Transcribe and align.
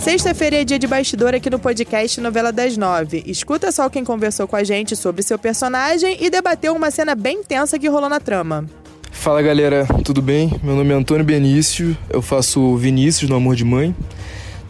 Sexta-feira 0.00 0.56
é 0.56 0.64
dia 0.64 0.78
de 0.78 0.86
bastidor 0.86 1.34
aqui 1.34 1.50
no 1.50 1.58
podcast 1.58 2.18
Novela 2.22 2.50
das 2.50 2.74
Nove. 2.74 3.22
Escuta 3.26 3.70
só 3.70 3.86
quem 3.90 4.02
conversou 4.02 4.48
com 4.48 4.56
a 4.56 4.64
gente 4.64 4.96
sobre 4.96 5.22
seu 5.22 5.38
personagem 5.38 6.16
e 6.18 6.30
debateu 6.30 6.74
uma 6.74 6.90
cena 6.90 7.14
bem 7.14 7.42
tensa 7.44 7.78
que 7.78 7.86
rolou 7.86 8.08
na 8.08 8.18
trama. 8.18 8.64
Fala 9.12 9.42
galera, 9.42 9.86
tudo 10.02 10.22
bem? 10.22 10.58
Meu 10.62 10.74
nome 10.74 10.94
é 10.94 10.96
Antônio 10.96 11.22
Benício, 11.22 11.94
eu 12.08 12.22
faço 12.22 12.76
Vinícius 12.76 13.28
no 13.28 13.36
Amor 13.36 13.54
de 13.54 13.62
Mãe. 13.62 13.94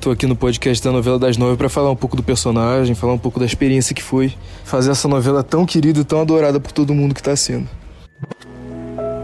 Tô 0.00 0.10
aqui 0.10 0.26
no 0.26 0.34
podcast 0.34 0.82
da 0.82 0.90
Novela 0.90 1.16
das 1.16 1.36
Nove 1.36 1.56
para 1.56 1.68
falar 1.68 1.92
um 1.92 1.96
pouco 1.96 2.16
do 2.16 2.24
personagem, 2.24 2.96
falar 2.96 3.12
um 3.12 3.18
pouco 3.18 3.38
da 3.38 3.46
experiência 3.46 3.94
que 3.94 4.02
foi 4.02 4.34
fazer 4.64 4.90
essa 4.90 5.06
novela 5.06 5.44
tão 5.44 5.64
querida 5.64 6.00
e 6.00 6.04
tão 6.04 6.20
adorada 6.20 6.58
por 6.58 6.72
todo 6.72 6.92
mundo 6.92 7.14
que 7.14 7.22
tá 7.22 7.36
sendo. 7.36 7.68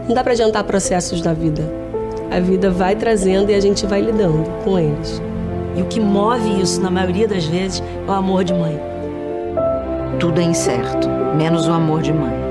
Não 0.07 0.15
dá 0.15 0.23
para 0.23 0.31
adiantar 0.31 0.63
processos 0.63 1.19
da 1.19 1.33
vida. 1.33 1.69
A 2.31 2.39
vida 2.39 2.71
vai 2.71 2.95
trazendo 2.95 3.51
e 3.51 3.55
a 3.55 3.59
gente 3.59 3.85
vai 3.85 3.99
lidando 3.99 4.45
com 4.63 4.79
eles. 4.79 5.21
E 5.77 5.81
o 5.83 5.85
que 5.85 5.99
move 5.99 6.59
isso, 6.59 6.81
na 6.81 6.89
maioria 6.89 7.27
das 7.27 7.45
vezes, 7.45 7.83
é 8.07 8.09
o 8.09 8.11
amor 8.11 8.43
de 8.43 8.51
mãe. 8.51 8.79
Tudo 10.19 10.41
é 10.41 10.43
incerto, 10.43 11.07
menos 11.37 11.67
o 11.67 11.71
amor 11.71 12.01
de 12.01 12.11
mãe. 12.11 12.47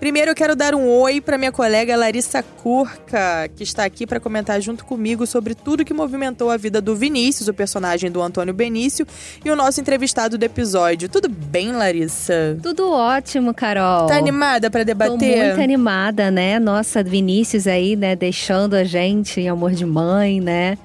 Primeiro 0.00 0.32
eu 0.32 0.34
quero 0.34 0.54
dar 0.54 0.74
um 0.74 0.86
oi 0.86 1.18
para 1.20 1.38
minha 1.38 1.52
colega 1.52 1.96
Larissa 1.96 2.42
Curca, 2.42 3.48
que 3.56 3.62
está 3.62 3.84
aqui 3.84 4.06
para 4.06 4.20
comentar 4.20 4.60
junto 4.60 4.84
comigo 4.84 5.26
sobre 5.26 5.54
tudo 5.54 5.84
que 5.84 5.94
movimentou 5.94 6.50
a 6.50 6.56
vida 6.56 6.78
do 6.78 6.94
Vinícius, 6.94 7.48
o 7.48 7.54
personagem 7.54 8.10
do 8.10 8.20
Antônio 8.20 8.52
Benício, 8.52 9.06
e 9.42 9.50
o 9.50 9.56
nosso 9.56 9.80
entrevistado 9.80 10.36
do 10.36 10.44
episódio. 10.44 11.08
Tudo 11.08 11.28
bem, 11.28 11.72
Larissa? 11.72 12.58
Tudo 12.62 12.90
ótimo, 12.90 13.54
Carol. 13.54 14.06
Tá 14.06 14.18
animada 14.18 14.70
para 14.70 14.82
debater? 14.82 15.16
Tô 15.16 15.24
muito 15.24 15.60
animada, 15.62 16.30
né? 16.30 16.58
Nossa, 16.58 17.02
Vinícius 17.02 17.66
aí, 17.66 17.96
né, 17.96 18.14
deixando 18.14 18.74
a 18.74 18.84
gente 18.84 19.40
em 19.40 19.48
amor 19.48 19.70
de 19.70 19.86
mãe, 19.86 20.38
né? 20.38 20.76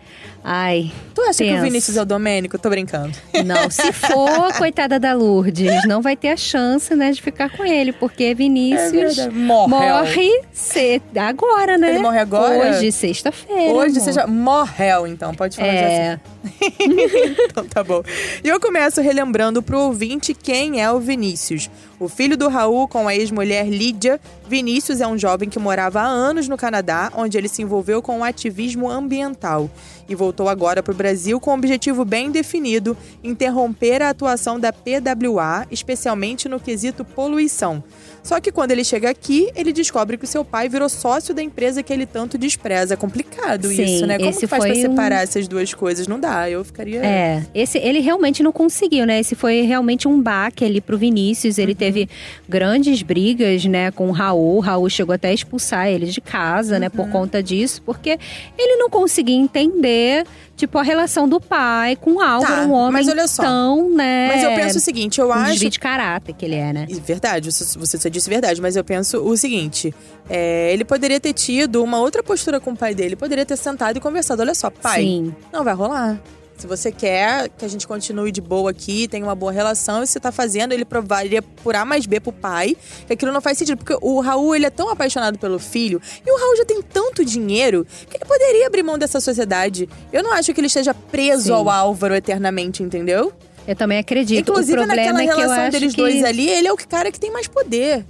Ai. 0.44 0.92
Tu 1.14 1.22
acha 1.22 1.40
tenso. 1.40 1.54
que 1.54 1.60
o 1.60 1.62
Vinícius 1.62 1.98
é 1.98 2.02
o 2.02 2.06
Domênico? 2.06 2.58
Tô 2.58 2.70
brincando. 2.70 3.16
Não, 3.46 3.70
se 3.70 3.92
for, 3.94 4.54
coitada 4.58 5.00
da 5.00 5.14
Lourdes, 5.14 5.86
não 5.86 6.02
vai 6.02 6.16
ter 6.16 6.30
a 6.30 6.38
chance, 6.38 6.96
né, 6.96 7.12
de 7.12 7.22
ficar 7.22 7.50
com 7.50 7.66
ele, 7.66 7.92
porque 7.92 8.34
Vinícius 8.34 9.18
é 9.18 9.30
morre. 9.30 9.70
morre 9.70 10.42
se... 10.54 11.02
agora, 11.16 11.78
né? 11.78 11.90
Ele 11.90 12.00
morre 12.00 12.20
agora? 12.20 12.72
Hoje, 12.72 12.92
sexta-feira. 12.92 13.74
Hoje 13.74 14.00
seja 14.00 14.26
morreu, 14.28 15.06
então, 15.08 15.34
pode 15.34 15.58
falar 15.58 15.68
É. 15.68 16.14
assim. 16.14 16.20
então 17.50 17.66
tá 17.66 17.84
bom. 17.84 18.02
E 18.44 18.48
eu 18.48 18.60
começo 18.60 19.02
relembrando 19.02 19.62
pro 19.62 19.80
ouvinte 19.80 20.34
quem 20.34 20.82
é 20.82 20.90
o 20.92 21.00
Vinícius. 21.00 21.70
O 22.00 22.08
filho 22.08 22.38
do 22.38 22.48
Raul 22.48 22.88
com 22.88 23.08
a 23.10 23.16
ex-mulher 23.16 23.68
Lídia, 23.68 24.22
Vinícius 24.48 25.02
é 25.02 25.08
um 25.08 25.18
jovem 25.18 25.50
que 25.50 25.60
morava 25.60 26.00
há 26.00 26.06
anos 26.06 26.48
no 26.48 26.56
Canadá, 26.56 27.12
onde 27.16 27.38
ele 27.38 27.50
se 27.50 27.62
envolveu 27.62 28.02
com 28.02 28.20
o 28.20 28.24
ativismo 28.24 28.90
ambiental 28.90 29.70
e 30.10 30.16
voltou 30.16 30.50
agora 30.50 30.84
para 30.84 30.92
o 30.92 30.96
Brasil 30.96 31.40
com 31.40 31.52
um 31.52 31.54
objetivo 31.54 32.04
bem 32.04 32.32
definido: 32.32 32.98
interromper 33.24 34.02
a 34.02 34.10
atuação 34.10 34.60
da 34.60 34.74
PWA, 34.74 35.66
especialmente 35.72 36.50
no 36.50 36.60
quesito 36.60 37.06
poluição. 37.06 37.84
Só 38.24 38.40
que 38.40 38.52
quando 38.52 38.72
ele 38.72 38.84
chega 38.84 39.10
aqui, 39.10 39.50
ele 39.56 39.72
descobre 39.74 40.18
que 40.18 40.26
o 40.26 40.28
seu 40.28 40.44
pai 40.46 40.70
virou 40.70 40.88
sócio 40.90 41.34
da 41.34 41.42
empresa 41.42 41.82
que 41.82 41.92
ele 41.92 42.06
tanto 42.06 42.38
despreza. 42.38 42.94
É 42.94 42.98
complicado 42.98 43.68
Sim, 43.68 43.84
isso, 43.84 44.06
né? 44.06 44.18
Como 44.18 44.30
esse 44.30 44.40
que 44.42 44.48
faz 44.48 44.64
pra 44.64 44.74
foi 44.74 44.80
um- 44.80 44.90
separar 44.90 45.24
essas 45.24 45.48
duas 45.48 45.74
coisas? 45.74 46.08
Não 46.08 46.20
dá, 46.20 46.50
eu 46.50 46.64
ficaria. 46.64 47.04
É, 47.04 47.44
esse 47.54 47.78
ele 47.78 48.00
realmente 48.00 48.44
não 48.44 48.52
conseguiu, 48.52 49.06
né? 49.06 49.20
Esse 49.20 49.36
foi 49.36 49.62
realmente 49.62 50.08
um 50.08 50.22
baque 50.22 50.64
ali 50.66 50.82
pro 50.82 50.98
Vinícius. 50.98 51.58
Ele 51.58 51.74
teve 51.74 52.10
grandes 52.48 53.02
brigas, 53.02 53.66
né, 53.66 53.92
com 53.92 54.10
o 54.10 54.12
Raul. 54.12 54.58
O 54.58 54.60
Raul 54.60 54.90
chegou 54.90 55.14
até 55.16 55.30
a 55.30 55.34
expulsar 55.34 55.88
ele 55.88 56.06
de 56.08 56.22
casa, 56.22 56.80
né, 56.80 56.90
por 56.90 57.10
conta 57.10 57.42
disso, 57.42 57.82
porque 57.86 58.18
ele 58.58 58.76
não 58.78 58.90
conseguia 58.90 59.36
entender, 59.36 60.26
tipo, 60.56 60.78
a 60.78 60.84
relação 60.84 61.28
do 61.28 61.40
pai 61.40 61.96
com 61.96 62.14
o 62.16 62.22
Álvaro, 62.22 62.54
Tá, 62.54 62.62
um 62.68 62.72
homem 62.74 62.94
mas 62.94 63.08
olha 63.08 63.28
só. 63.28 63.44
tão, 63.44 63.90
né? 63.96 64.28
Mas 64.34 64.44
eu 64.44 64.52
penso 64.56 64.78
o 64.78 64.82
seguinte, 64.82 65.20
eu 65.20 65.28
um 65.30 65.32
acho 65.32 65.52
desvio 65.52 65.70
de 65.70 65.80
caráter 65.80 66.34
que 66.34 66.46
ele 66.46 66.56
é, 66.56 66.74
né? 66.74 66.88
Verdade, 67.06 67.52
você, 67.52 67.78
você 67.78 67.98
só 68.10 68.12
disse 68.12 68.30
verdade, 68.30 68.60
mas 68.60 68.76
eu 68.76 68.84
penso 68.84 69.20
o 69.20 69.38
seguinte: 69.38 69.94
é, 70.30 70.74
ele 70.74 70.84
poderia 70.84 71.20
ter 71.20 71.34
tido 71.34 71.84
uma 71.84 72.00
outra 72.00 72.22
postura 72.22 72.60
com 72.60 72.72
o 72.72 72.76
pai 72.76 72.94
dele, 72.94 73.16
poderia 73.16 73.46
ter 73.46 73.56
sentado 73.56 73.98
e 73.98 74.02
conversado. 74.02 74.42
Olha 74.42 74.56
só, 74.56 74.70
pai, 74.70 75.04
Sim. 75.04 75.36
não 75.54 75.64
vai 75.64 75.74
rolar. 75.74 76.20
Se 76.58 76.68
você 76.68 76.92
quer 76.92 77.48
que 77.58 77.64
a 77.64 77.70
gente 77.70 77.88
continue 77.88 78.34
de 78.34 78.42
boa 78.42 78.72
aqui, 78.72 79.08
tenha 79.08 79.24
uma 79.24 79.34
boa 79.34 79.50
relação, 79.50 80.04
e 80.04 80.08
você 80.08 80.20
tá 80.20 80.30
fazendo, 80.30 80.74
ele 80.74 80.84
provaria 80.84 81.42
por 81.42 81.74
A 81.74 81.86
mais 81.86 82.06
B 82.06 82.20
pro 82.20 82.34
pai, 82.34 82.76
que 83.08 83.14
aquilo 83.14 83.32
não 83.32 83.40
faz 83.40 83.58
sentido. 83.58 83.78
Porque 83.78 83.98
o 84.02 84.20
Raul, 84.20 84.54
ele 84.54 84.66
é 84.66 84.70
tão 84.70 84.90
apaixonado 84.90 85.40
pelo 85.40 85.58
filho, 85.58 86.02
e 86.26 86.30
o 86.30 86.38
Raul 86.38 86.58
já 86.58 86.66
tem 86.66 86.82
tanto 86.82 87.24
dinheiro, 87.24 87.88
que 88.10 88.18
ele 88.18 88.26
poderia 88.26 88.68
abrir 88.68 88.84
mão 88.84 88.98
dessa 88.98 89.22
sociedade. 89.22 89.88
Eu 90.12 90.22
não 90.22 90.34
acho 90.34 90.54
que 90.54 90.60
ele 90.60 90.68
esteja 90.68 90.94
preso 90.94 91.46
Sim. 91.46 91.52
ao 91.54 91.70
Álvaro 91.70 92.14
eternamente, 92.14 92.84
entendeu? 92.84 93.32
Eu 93.70 93.76
também 93.76 94.00
acredito. 94.00 94.50
Inclusive, 94.50 94.80
o 94.80 94.84
problema 94.84 95.14
naquela 95.14 95.22
é 95.22 95.28
que 95.28 95.32
eu 95.32 95.38
relação 95.38 95.64
acho 95.66 95.72
deles 95.74 95.94
que... 95.94 96.02
dois 96.02 96.24
ali, 96.24 96.50
ele 96.50 96.68
é 96.68 96.74
o 96.74 96.76
cara 96.76 97.12
que 97.12 97.20
tem 97.20 97.32
mais 97.32 97.48
poder. 97.48 98.04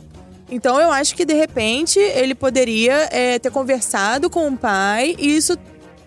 Então, 0.50 0.80
eu 0.80 0.90
acho 0.90 1.14
que, 1.14 1.25
de 1.25 1.34
repente, 1.34 2.00
ele 2.00 2.34
poderia 2.34 3.09
é, 3.12 3.38
ter 3.38 3.52
conversado 3.52 4.30
com 4.30 4.47
o 4.47 4.58
pai 4.58 5.18
e 5.20 5.36
isso 5.36 5.58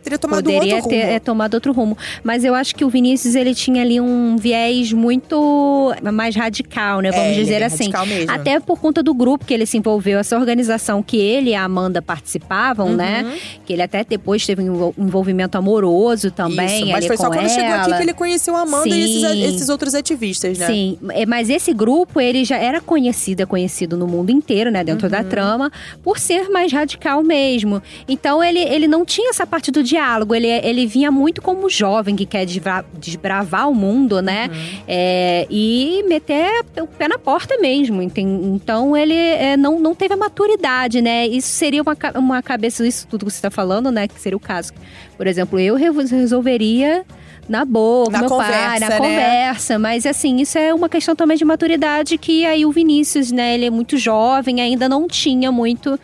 teria 0.03 0.19
tomado 0.19 0.43
Poderia 0.45 0.75
outro 0.77 0.89
ter 0.91 1.01
rumo. 1.03 1.13
é, 1.13 1.19
tomado 1.21 1.55
outro 1.55 1.73
rumo. 1.73 1.99
Mas 2.25 2.45
eu 2.45 2.55
acho 2.55 2.75
que 2.75 2.85
o 2.85 2.89
Vinícius, 2.89 3.35
ele 3.35 3.55
tinha 3.55 3.83
ali 3.83 4.01
um 4.01 4.37
viés 4.37 4.93
muito 4.93 5.95
mais 6.13 6.35
radical, 6.37 7.01
né? 7.01 7.11
Vamos 7.11 7.27
É, 7.29 7.33
é 7.33 7.35
dizer 7.35 7.55
bem 7.59 7.65
assim. 7.65 7.77
radical 7.85 8.07
mesmo. 8.07 8.31
Até 8.31 8.61
por 8.61 8.81
conta 8.81 9.03
do 9.03 9.15
grupo 9.15 9.45
que 9.45 9.55
ele 9.55 9.67
se 9.67 9.77
envolveu, 9.79 10.19
essa 10.19 10.37
organização 10.37 11.03
que 11.03 11.17
ele 11.17 11.51
e 11.51 11.55
a 11.55 11.65
Amanda 11.65 12.01
participavam, 12.03 12.89
Uhum. 12.89 12.97
né? 12.97 13.39
Que 13.65 13.73
ele 13.73 13.83
até 13.83 14.05
depois 14.05 14.45
teve 14.47 14.63
um 14.63 14.67
envol- 14.75 14.95
envolvimento 14.99 15.57
amoroso 15.59 16.31
também. 16.31 16.83
Isso, 16.83 16.93
mas 16.93 17.07
foi 17.07 17.17
só 17.17 17.29
quando 17.29 17.49
chegou 17.49 17.71
aqui 17.75 17.89
ela. 17.91 17.97
que 17.97 18.03
ele 18.03 18.13
conheceu 18.15 18.55
a 18.57 18.63
Amanda 18.63 18.89
e 18.89 19.01
esses, 19.03 19.31
Sim. 19.31 19.43
esses 19.45 19.69
outros 19.69 19.95
ativistas, 19.95 20.59
né? 20.59 20.67
Sim, 20.67 20.99
é, 21.11 21.27
mas 21.27 21.49
esse 21.51 21.73
grupo, 21.73 22.21
ele 22.21 22.45
já 22.45 22.57
era 22.57 22.81
conhecido, 22.81 23.43
é 23.43 23.47
conhecido 23.47 23.97
no 23.97 24.07
mundo 24.07 24.31
inteiro, 24.31 24.71
né? 24.71 24.83
Dentro 24.85 25.07
Uhum. 25.07 25.11
da 25.13 25.25
trama, 25.25 25.71
por 26.03 26.19
ser 26.19 26.49
mais 26.51 26.73
radical 26.73 27.23
mesmo. 27.23 27.83
Então, 28.09 28.43
ele, 28.43 28.59
ele 28.61 28.87
não 28.89 29.05
tinha 29.05 29.31
essa 29.31 29.47
parte 29.47 29.71
do 29.71 29.83
diálogo. 29.93 30.35
Ele, 30.35 30.47
ele 30.49 30.87
vinha 30.87 31.11
muito 31.11 31.41
como 31.43 31.69
jovem 31.69 32.17
que 32.17 32.27
quer 32.27 32.45
desvra- 32.47 32.85
desbravar 32.99 33.69
o 33.69 33.75
mundo, 33.75 34.21
né? 34.21 34.49
Uhum. 34.53 34.83
É, 34.89 35.47
e 35.51 36.05
meter 36.09 36.65
o 36.81 36.87
pé 36.87 37.09
na 37.09 37.19
porta 37.19 37.57
mesmo. 37.59 38.01
Então, 38.03 38.97
ele 38.97 39.15
é, 39.15 39.57
não, 39.57 39.79
não 39.79 39.95
teve 39.95 40.15
a 40.15 40.17
maturidade, 40.17 41.01
né? 41.01 41.27
Isso 41.27 41.49
seria 41.49 41.83
uma, 41.83 41.97
uma 42.17 42.43
cabeça, 42.43 42.87
isso 42.87 43.07
tudo 43.07 43.27
que 43.27 43.31
você 43.33 43.39
está 43.39 43.51
falando, 43.51 43.91
né? 43.91 44.09
Que 44.09 44.19
seria 44.21 44.37
o 44.37 44.41
caso. 44.41 44.73
Por 45.17 45.27
exemplo, 45.27 45.59
eu 45.59 45.75
re- 45.77 45.91
resolveria 46.11 47.05
na 47.49 47.65
boa, 47.65 48.09
Na 48.11 48.21
meu 48.21 48.29
pai, 48.29 48.39
conversa, 48.47 48.81
na 48.81 48.89
né? 48.89 48.97
conversa. 48.99 49.79
Mas 49.79 50.07
assim, 50.07 50.37
isso 50.41 50.57
é 50.59 50.73
uma 50.73 50.89
questão 50.89 51.15
também 51.15 51.37
de 51.37 51.45
maturidade 51.45 52.17
que 52.17 52.47
aí 52.47 52.65
o 52.65 52.71
Vinícius, 52.73 53.31
né, 53.33 53.55
ele 53.55 53.67
é 53.67 53.71
muito 53.71 53.97
jovem, 53.99 54.61
ainda 54.61 54.89
não 54.89 55.07
tinha 55.09 55.51
muito 55.53 55.99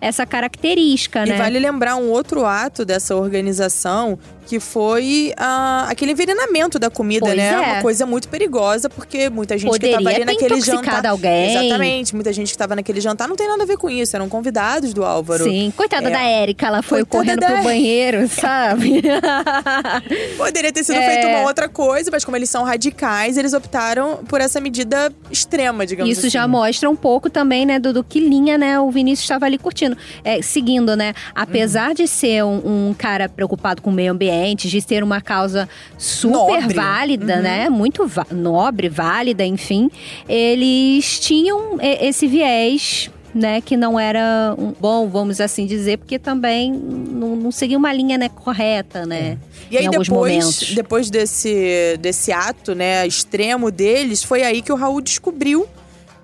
essa 0.00 0.24
característica, 0.26 1.24
E 1.26 1.30
né? 1.30 1.36
vale 1.38 1.58
lembrar 1.58 1.96
um 1.96 2.08
outro 2.10 2.44
ato 2.46 2.84
dessa 2.84 3.14
organização 3.16 4.18
que 4.46 4.58
foi 4.58 5.32
ah, 5.36 5.86
aquele 5.88 6.10
envenenamento 6.10 6.76
da 6.76 6.90
comida, 6.90 7.26
Pois 7.26 7.36
né? 7.36 7.52
é. 7.52 7.58
Uma 7.74 7.82
coisa 7.82 8.04
muito 8.04 8.28
perigosa, 8.28 8.90
porque 8.90 9.30
muita 9.30 9.56
gente 9.56 9.66
que 9.70 9.76
Poderia 9.78 9.98
tava 9.98 10.08
ali 10.08 10.18
ter 10.18 10.24
naquele 10.24 10.60
jantar. 10.60 11.06
alguém. 11.06 11.54
Exatamente, 11.54 12.14
muita 12.16 12.32
gente 12.32 12.50
que 12.50 12.58
tava 12.58 12.74
naquele 12.74 13.00
jantar 13.00 13.28
não 13.28 13.36
tem 13.36 13.46
nada 13.46 13.62
a 13.62 13.66
ver 13.66 13.76
com 13.76 13.88
isso, 13.88 14.16
eram 14.16 14.28
convidados 14.28 14.92
do 14.92 15.04
Álvaro. 15.04 15.44
Sim, 15.44 15.72
coitada 15.76 16.08
É. 16.08 16.10
da 16.10 16.22
Érica, 16.22 16.66
ela 16.66 16.82
foi 16.82 17.04
Coitada 17.04 17.36
correndo 17.36 17.40
da 17.40 17.54
pro 17.60 17.62
banheiro, 17.70 18.26
sabe? 18.28 19.02
Poderia 20.36 20.72
ter 20.72 20.82
sido 20.84 20.96
É. 20.96 21.06
feita 21.06 21.28
uma 21.28 21.42
outra 21.46 21.68
coisa, 21.68 22.10
mas 22.10 22.24
como 22.24 22.36
eles 22.36 22.50
são 22.50 22.64
radicais, 22.64 23.36
eles 23.36 23.52
optaram 23.52 24.16
por 24.28 24.40
essa 24.40 24.60
medida 24.60 25.12
extrema, 25.30 25.86
digamos 25.86 26.10
Isso 26.10 26.20
assim. 26.26 26.30
já 26.30 26.46
mostra 26.48 26.88
um 26.90 26.96
pouco 26.96 27.30
também, 27.30 27.64
né, 27.64 27.78
do, 27.78 27.92
do 27.92 28.02
que 28.02 28.18
linha, 28.20 28.58
né, 28.58 28.80
o 28.80 28.90
Vinícius 28.90 29.24
estava 29.24 29.46
ali 29.46 29.58
curtindo. 29.58 29.89
É, 30.24 30.40
seguindo, 30.42 30.96
né, 30.96 31.12
apesar 31.34 31.94
de 31.94 32.06
ser 32.08 32.44
um, 32.44 32.88
um 32.90 32.94
cara 32.96 33.28
preocupado 33.28 33.82
com 33.82 33.90
o 33.90 33.92
meio 33.92 34.12
ambiente, 34.12 34.68
de 34.68 34.84
ter 34.84 35.02
uma 35.02 35.20
causa 35.20 35.68
super 35.98 36.60
Nobre. 36.62 36.74
válida, 36.74 37.36
Uhum. 37.36 37.42
né, 37.42 37.68
muito 37.70 38.10
nobre, 38.32 38.88
válida, 38.88 39.44
enfim, 39.44 39.90
eles 40.28 41.18
tinham 41.20 41.76
e- 41.80 42.06
esse 42.08 42.26
viés 42.26 43.10
né, 43.32 43.60
que 43.60 43.76
não 43.76 43.98
era 43.98 44.56
um 44.58 44.72
bom, 44.80 45.08
vamos 45.08 45.40
assim 45.40 45.64
dizer, 45.64 45.98
porque 45.98 46.18
também 46.18 46.72
não, 46.72 47.36
não 47.36 47.52
seguia 47.52 47.78
uma 47.78 47.92
linha 47.92 48.18
né, 48.18 48.28
correta, 48.28 49.06
né? 49.06 49.38
E 49.70 49.78
aí 49.78 49.88
depois, 49.88 50.72
depois 50.74 51.10
desse, 51.10 51.96
desse 52.00 52.32
ato, 52.32 52.74
né, 52.74 53.06
extremo 53.06 53.70
deles, 53.70 54.24
foi 54.24 54.42
aí 54.42 54.60
que 54.60 54.72
o 54.72 54.74
Raul 54.74 55.00
descobriu 55.00 55.64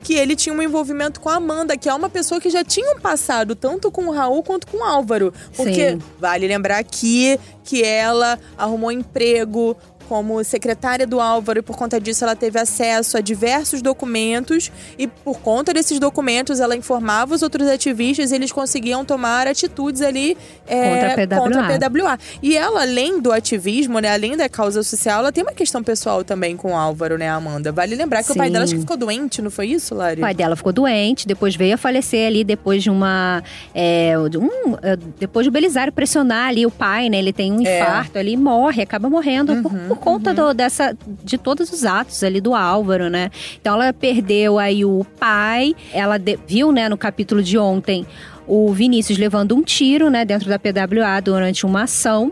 que 0.06 0.14
ele 0.14 0.36
tinha 0.36 0.54
um 0.54 0.62
envolvimento 0.62 1.20
com 1.20 1.28
a 1.28 1.34
Amanda, 1.34 1.76
que 1.76 1.88
é 1.88 1.92
uma 1.92 2.08
pessoa 2.08 2.40
que 2.40 2.48
já 2.48 2.62
tinha 2.62 2.92
um 2.92 3.00
passado 3.00 3.56
tanto 3.56 3.90
com 3.90 4.06
o 4.06 4.12
Raul 4.12 4.40
quanto 4.40 4.64
com 4.68 4.76
o 4.76 4.84
Álvaro. 4.84 5.34
Porque 5.56 5.90
Sim. 5.90 5.98
vale 6.16 6.46
lembrar 6.46 6.78
aqui 6.78 7.36
que 7.64 7.82
ela 7.82 8.38
arrumou 8.56 8.92
emprego 8.92 9.76
como 10.08 10.42
secretária 10.44 11.06
do 11.06 11.20
Álvaro 11.20 11.58
e 11.58 11.62
por 11.62 11.76
conta 11.76 12.00
disso 12.00 12.24
ela 12.24 12.36
teve 12.36 12.58
acesso 12.58 13.16
a 13.16 13.20
diversos 13.20 13.82
documentos 13.82 14.70
e 14.98 15.06
por 15.06 15.40
conta 15.40 15.72
desses 15.74 15.98
documentos 15.98 16.60
ela 16.60 16.76
informava 16.76 17.34
os 17.34 17.42
outros 17.42 17.68
ativistas 17.68 18.30
e 18.30 18.34
eles 18.34 18.52
conseguiam 18.52 19.04
tomar 19.04 19.46
atitudes 19.46 20.02
ali 20.02 20.36
é, 20.66 20.90
Contra 20.90 21.08
a 21.12 21.26
PWA. 21.26 21.38
contra 21.38 21.60
a 21.86 21.90
PWA. 21.90 22.18
E 22.42 22.56
ela, 22.56 22.82
além 22.82 23.20
do 23.20 23.32
ativismo, 23.32 23.98
né, 23.98 24.12
além 24.12 24.36
da 24.36 24.48
causa 24.48 24.82
social, 24.82 25.20
ela 25.20 25.32
tem 25.32 25.42
uma 25.42 25.52
questão 25.52 25.82
pessoal 25.82 26.22
também 26.24 26.56
com 26.56 26.72
o 26.72 26.76
Álvaro, 26.76 27.18
né, 27.18 27.28
Amanda? 27.28 27.72
Vale 27.72 27.94
lembrar 27.94 28.22
que 28.22 28.32
o 28.32 28.34
pai 28.34 28.46
Sim. 28.48 28.52
dela 28.52 28.64
acho 28.64 28.74
que 28.74 28.80
ficou 28.80 28.96
doente, 28.96 29.42
não 29.42 29.50
foi 29.50 29.66
isso, 29.68 29.94
Lari? 29.94 30.20
O 30.20 30.22
pai 30.22 30.34
dela 30.34 30.56
ficou 30.56 30.72
doente, 30.72 31.26
depois 31.26 31.54
veio 31.56 31.74
a 31.74 31.78
falecer 31.78 32.26
ali, 32.26 32.44
depois 32.44 32.82
de 32.82 32.90
uma. 32.90 33.42
é, 33.74 34.14
de 34.30 34.38
um, 34.38 34.48
é, 34.82 34.96
depois 35.18 35.46
do 35.46 35.52
Belisário 35.52 35.92
pressionar 35.92 36.48
ali 36.48 36.64
o 36.66 36.70
pai, 36.70 37.08
né? 37.08 37.18
Ele 37.18 37.32
tem 37.32 37.52
um 37.52 37.66
É. 37.66 37.80
infarto 37.80 38.18
ali, 38.18 38.36
morre, 38.36 38.82
acaba 38.82 39.08
morrendo 39.08 39.56
por, 39.62 39.95
por 39.96 40.02
conta 40.02 40.32
do- 40.34 40.52
dessa, 40.54 40.96
de 41.24 41.36
todos 41.38 41.70
os 41.72 41.84
atos 41.84 42.22
ali 42.22 42.40
do 42.40 42.54
Álvaro, 42.54 43.08
né? 43.08 43.30
Então 43.60 43.74
ela 43.74 43.92
perdeu 43.92 44.58
aí 44.58 44.84
o 44.84 45.04
pai, 45.18 45.74
ela 45.92 46.18
de- 46.18 46.38
viu, 46.46 46.70
né, 46.72 46.88
no 46.88 46.96
capítulo 46.96 47.42
de 47.42 47.58
ontem, 47.58 48.06
o 48.46 48.72
Vinícius 48.72 49.18
levando 49.18 49.54
um 49.56 49.62
tiro, 49.62 50.08
né, 50.10 50.24
dentro 50.24 50.48
da 50.48 50.58
PWA 50.58 51.20
durante 51.20 51.64
uma 51.66 51.82
ação. 51.84 52.30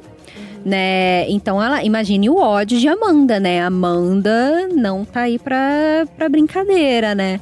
Né? 0.64 1.28
Então 1.28 1.62
ela 1.62 1.84
imagine 1.84 2.30
o 2.30 2.36
ódio 2.38 2.78
de 2.78 2.88
Amanda, 2.88 3.38
né? 3.38 3.60
Amanda 3.62 4.66
não 4.68 5.04
tá 5.04 5.22
aí 5.22 5.38
pra, 5.38 6.06
pra 6.16 6.26
brincadeira, 6.26 7.14
né? 7.14 7.38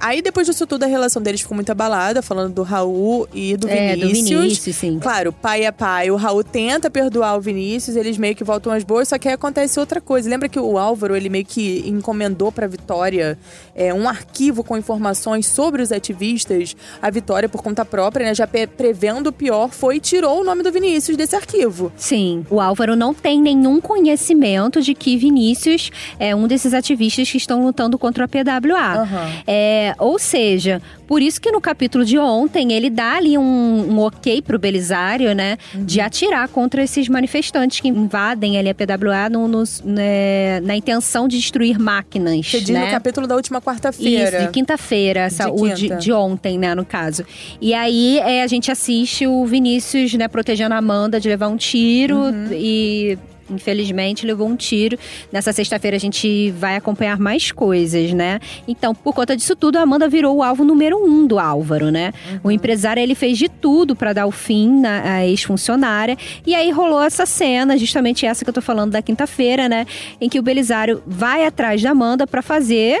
Aí 0.00 0.22
depois 0.22 0.46
disso 0.46 0.66
tudo 0.66 0.84
a 0.84 0.86
relação 0.86 1.22
deles 1.22 1.40
ficou 1.40 1.54
muito 1.54 1.70
abalada, 1.70 2.22
falando 2.22 2.54
do 2.54 2.62
Raul 2.62 3.28
e 3.32 3.56
do 3.56 3.68
É, 3.68 3.96
do 3.96 4.06
Vinícius. 4.06 4.40
Vinícius, 4.42 4.76
sim. 4.76 4.98
Claro, 4.98 5.32
pai 5.32 5.64
é 5.64 5.72
pai. 5.72 6.10
O 6.10 6.16
Raul 6.16 6.44
tenta 6.44 6.90
perdoar 6.90 7.36
o 7.36 7.40
Vinícius, 7.40 7.96
eles 7.96 8.18
meio 8.18 8.34
que 8.34 8.44
voltam 8.44 8.72
às 8.72 8.84
boas, 8.84 9.08
só 9.08 9.18
que 9.18 9.28
aí 9.28 9.34
acontece 9.34 9.78
outra 9.80 10.00
coisa. 10.00 10.28
Lembra 10.28 10.48
que 10.48 10.58
o 10.58 10.78
Álvaro, 10.78 11.16
ele 11.16 11.28
meio 11.28 11.44
que 11.44 11.84
encomendou 11.86 12.50
pra 12.52 12.66
Vitória 12.66 13.38
é, 13.74 13.92
um 13.94 14.08
arquivo 14.08 14.62
com 14.64 14.76
informações 14.76 15.46
sobre 15.46 15.82
os 15.82 15.92
ativistas. 15.92 16.76
A 17.00 17.10
Vitória, 17.10 17.48
por 17.48 17.62
conta 17.62 17.84
própria, 17.84 18.26
né, 18.26 18.34
já 18.34 18.46
prevendo 18.46 19.28
o 19.28 19.32
pior, 19.32 19.70
foi 19.70 19.96
e 19.96 20.00
tirou 20.00 20.40
o 20.40 20.44
nome 20.44 20.62
do 20.62 20.72
Vinícius 20.72 21.16
desse 21.16 21.36
arquivo. 21.36 21.92
Sim, 21.96 22.44
o 22.50 22.60
Álvaro 22.60 22.96
não 22.96 23.14
tem 23.14 23.40
nenhum 23.40 23.80
conhecimento 23.80 24.80
de 24.82 24.94
que 24.94 25.16
Vinícius 25.16 25.90
é 26.18 26.34
um 26.34 26.46
desses 26.46 26.74
ativistas 26.74 27.30
que 27.30 27.36
estão 27.36 27.64
lutando 27.64 27.98
contra 27.98 28.24
a 28.24 28.28
PWA. 28.28 29.02
Aham. 29.02 29.32
É, 29.46 29.61
ou 29.98 30.18
seja, 30.18 30.80
por 31.06 31.20
isso 31.20 31.40
que 31.40 31.50
no 31.52 31.60
capítulo 31.60 32.04
de 32.04 32.18
ontem 32.18 32.72
ele 32.72 32.88
dá 32.88 33.16
ali 33.16 33.36
um, 33.36 33.42
um 33.92 33.98
ok 34.00 34.40
pro 34.42 34.58
Belisário, 34.58 35.34
né? 35.34 35.58
De 35.74 36.00
atirar 36.00 36.48
contra 36.48 36.82
esses 36.82 37.08
manifestantes 37.08 37.80
que 37.80 37.88
invadem 37.88 38.58
ali 38.58 38.68
a 38.70 38.74
PWA 38.74 39.28
no, 39.30 39.46
nos- 39.48 39.82
né, 39.84 40.60
na 40.60 40.74
intenção 40.76 41.28
de 41.28 41.36
destruir 41.38 41.78
máquinas. 41.78 42.46
Você 42.46 42.60
diz 42.60 42.70
né? 42.70 42.86
no 42.86 42.90
capítulo 42.90 43.26
da 43.26 43.36
última 43.36 43.60
quarta-feira. 43.60 44.38
Isso, 44.38 44.46
de 44.46 44.52
quinta-feira, 44.52 45.20
essa- 45.20 45.44
De 45.44 45.50
o 45.50 45.68
de, 45.74 45.82
quinta. 45.88 45.96
de 45.96 46.12
ontem, 46.12 46.58
né, 46.58 46.74
no 46.74 46.84
caso. 46.84 47.24
E 47.60 47.74
aí 47.74 48.18
é, 48.20 48.42
a 48.42 48.46
gente 48.46 48.70
assiste 48.70 49.26
o 49.26 49.44
Vinícius, 49.44 50.14
né, 50.14 50.28
protegendo 50.28 50.74
a 50.74 50.78
Amanda 50.78 51.20
de 51.20 51.28
levar 51.28 51.48
um 51.48 51.56
tiro 51.56 52.16
Uhum. 52.16 52.48
e. 52.52 53.18
Infelizmente 53.52 54.26
levou 54.26 54.48
um 54.48 54.56
tiro. 54.56 54.98
Nessa 55.30 55.52
sexta-feira 55.52 55.96
a 55.96 56.00
gente 56.00 56.50
vai 56.52 56.76
acompanhar 56.76 57.18
mais 57.18 57.52
coisas, 57.52 58.12
né? 58.12 58.40
Então, 58.66 58.94
por 58.94 59.14
conta 59.14 59.36
disso 59.36 59.54
tudo, 59.54 59.76
a 59.76 59.82
Amanda 59.82 60.08
virou 60.08 60.36
o 60.36 60.42
alvo 60.42 60.64
número 60.64 60.96
um 60.96 61.26
do 61.26 61.38
Álvaro, 61.38 61.90
né? 61.90 62.12
O 62.42 62.50
empresário 62.50 63.02
ele 63.02 63.14
fez 63.14 63.38
de 63.38 63.48
tudo 63.48 63.94
para 63.94 64.12
dar 64.12 64.26
o 64.26 64.30
fim 64.30 64.80
na 64.80 65.02
à 65.02 65.26
ex-funcionária. 65.26 66.16
E 66.46 66.54
aí 66.54 66.70
rolou 66.70 67.02
essa 67.02 67.26
cena, 67.26 67.76
justamente 67.76 68.24
essa 68.26 68.44
que 68.44 68.50
eu 68.50 68.54
tô 68.54 68.62
falando 68.62 68.92
da 68.92 69.02
quinta-feira, 69.02 69.68
né? 69.68 69.86
Em 70.20 70.28
que 70.28 70.38
o 70.38 70.42
Belisário 70.42 71.02
vai 71.06 71.44
atrás 71.44 71.82
da 71.82 71.90
Amanda 71.90 72.26
para 72.26 72.42
fazer, 72.42 72.98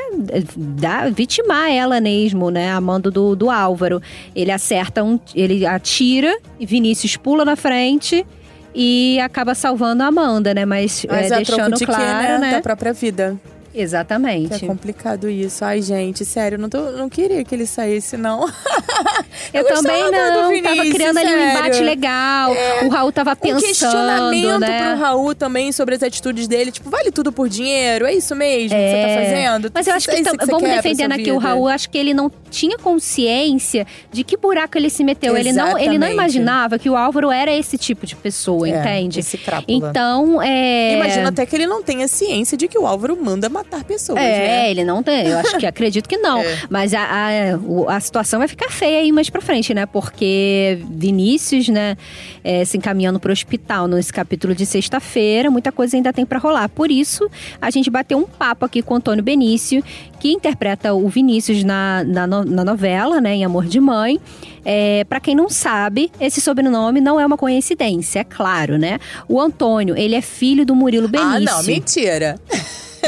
dar, 0.56 1.10
vitimar 1.10 1.70
ela 1.70 2.00
mesmo, 2.00 2.50
né? 2.50 2.70
A 2.70 2.76
Amanda 2.76 3.10
do, 3.10 3.34
do 3.34 3.50
Álvaro. 3.50 4.02
Ele 4.34 4.50
acerta 4.50 5.02
um. 5.02 5.18
Ele 5.34 5.64
atira 5.64 6.36
e 6.58 6.66
Vinícius 6.66 7.16
pula 7.16 7.44
na 7.44 7.56
frente. 7.56 8.26
E 8.74 9.18
acaba 9.20 9.54
salvando 9.54 10.02
a 10.02 10.06
Amanda, 10.06 10.54
né? 10.54 10.64
Mas, 10.64 11.04
Mas 11.08 11.30
é, 11.30 11.36
deixando 11.36 11.76
de 11.76 11.84
claro, 11.86 12.38
né? 12.40 12.52
Da 12.52 12.60
própria 12.62 12.92
vida. 12.92 13.36
Que 13.72 13.78
é 13.78 13.82
Exatamente. 13.82 14.66
complicado 14.66 15.30
isso. 15.30 15.64
Ai, 15.64 15.80
gente, 15.80 16.26
sério, 16.26 16.58
não, 16.58 16.68
tô, 16.68 16.90
não 16.92 17.08
queria 17.08 17.42
que 17.42 17.54
ele 17.54 17.66
saísse, 17.66 18.18
não. 18.18 18.46
Eu, 19.52 19.62
gostava 19.64 19.82
também 19.82 20.10
não. 20.10 20.48
Vinícius, 20.48 20.76
tava 20.76 20.90
criando 20.90 21.18
ali 21.18 21.26
um 21.28 21.30
sério. 21.38 21.58
embate 21.58 21.80
legal. 21.82 22.52
O 22.84 22.88
Raul 22.90 23.12
tava 23.12 23.32
um 23.32 23.36
pensando, 23.36 23.62
questionamento 23.62 24.58
né? 24.60 24.92
pro 24.92 25.00
Raul 25.02 25.34
também 25.34 25.72
sobre 25.72 25.94
as 25.94 26.02
atitudes 26.02 26.46
dele. 26.46 26.70
Tipo, 26.70 26.90
vale 26.90 27.10
tudo 27.10 27.32
por 27.32 27.48
dinheiro? 27.48 28.06
É 28.06 28.14
isso 28.14 28.34
mesmo 28.36 28.68
que 28.70 28.74
você 28.74 29.02
tá 29.02 29.08
É. 29.08 29.24
fazendo? 29.24 29.70
Mas 29.74 29.86
eu 29.86 29.94
acho 29.94 30.10
É 30.10 30.14
que 30.14 30.20
isso 30.20 30.30
tam- 30.36 30.46
você 30.46 30.52
vamos 30.52 30.68
defendendo 30.70 31.12
aqui 31.12 31.32
o? 31.32 31.38
Raul, 31.38 31.68
acho 31.68 31.88
que 31.90 31.96
ele 31.98 32.12
não 32.14 32.30
tinha 32.52 32.78
consciência 32.78 33.86
de 34.12 34.22
que 34.22 34.36
buraco 34.36 34.76
ele 34.78 34.90
se 34.90 35.02
meteu. 35.02 35.36
Ele 35.36 35.52
não, 35.52 35.78
ele 35.78 35.98
não 35.98 36.08
imaginava 36.08 36.78
que 36.78 36.88
o 36.88 36.96
Álvaro 36.96 37.30
era 37.30 37.50
esse 37.50 37.78
tipo 37.78 38.06
de 38.06 38.14
pessoa, 38.14 38.68
É, 38.68 38.78
entende? 38.78 39.20
Esse 39.20 39.38
crápula. 39.38 39.88
Então, 39.88 40.40
é. 40.40 40.94
Imagino 40.94 41.28
até 41.28 41.46
que 41.46 41.56
ele 41.56 41.66
não 41.66 41.82
tenha 41.82 42.06
ciência 42.06 42.56
de 42.56 42.68
que 42.68 42.78
o 42.78 42.86
Álvaro 42.86 43.16
manda 43.20 43.48
matar 43.48 43.82
pessoas, 43.84 44.18
É, 44.18 44.38
né? 44.38 44.70
ele 44.70 44.84
não 44.84 45.02
tem. 45.02 45.26
Eu 45.26 45.38
acho 45.38 45.56
que 45.58 45.66
acredito 45.66 46.08
que 46.08 46.18
não. 46.18 46.40
É. 46.40 46.58
Mas 46.68 46.92
a, 46.94 47.02
a, 47.02 47.96
a 47.96 48.00
situação 48.00 48.38
vai 48.38 48.48
ficar 48.48 48.70
feia 48.70 48.98
aí 49.00 49.10
mais 49.10 49.30
pra 49.30 49.40
frente, 49.40 49.72
né? 49.72 49.86
Porque 49.86 50.78
Vinícius, 50.90 51.68
né, 51.68 51.96
é, 52.44 52.64
se 52.64 52.76
encaminhando 52.76 53.18
pro 53.18 53.32
hospital 53.32 53.88
nesse 53.88 54.12
capítulo 54.12 54.54
de 54.54 54.66
sexta-feira, 54.66 55.50
muita 55.50 55.72
coisa 55.72 55.96
ainda 55.96 56.12
tem 56.12 56.26
pra 56.26 56.38
rolar. 56.38 56.68
Por 56.68 56.90
isso, 56.90 57.30
a 57.60 57.70
gente 57.70 57.88
bateu 57.90 58.18
um 58.18 58.24
papo 58.24 58.64
aqui 58.66 58.82
com 58.82 58.94
o 58.94 58.96
Antônio 58.98 59.24
Benício, 59.24 59.82
que 60.20 60.30
interpreta 60.30 60.92
o 60.94 61.08
Vinícius 61.08 61.64
na, 61.64 62.04
na, 62.04 62.26
no- 62.44 62.50
na 62.50 62.64
novela, 62.64 63.20
né, 63.20 63.34
em 63.34 63.44
Amor 63.44 63.66
de 63.66 63.80
Mãe. 63.80 64.20
É, 64.64 65.04
para 65.04 65.18
quem 65.18 65.34
não 65.34 65.48
sabe, 65.48 66.10
esse 66.20 66.40
sobrenome 66.40 67.00
não 67.00 67.18
é 67.18 67.26
uma 67.26 67.36
coincidência, 67.36 68.20
é 68.20 68.24
claro, 68.24 68.78
né? 68.78 68.98
O 69.28 69.40
Antônio, 69.40 69.96
ele 69.96 70.14
é 70.14 70.20
filho 70.22 70.64
do 70.64 70.74
Murilo 70.76 71.06
Ah, 71.06 71.34
Benício. 71.38 71.44
não, 71.56 71.62
mentira. 71.64 72.38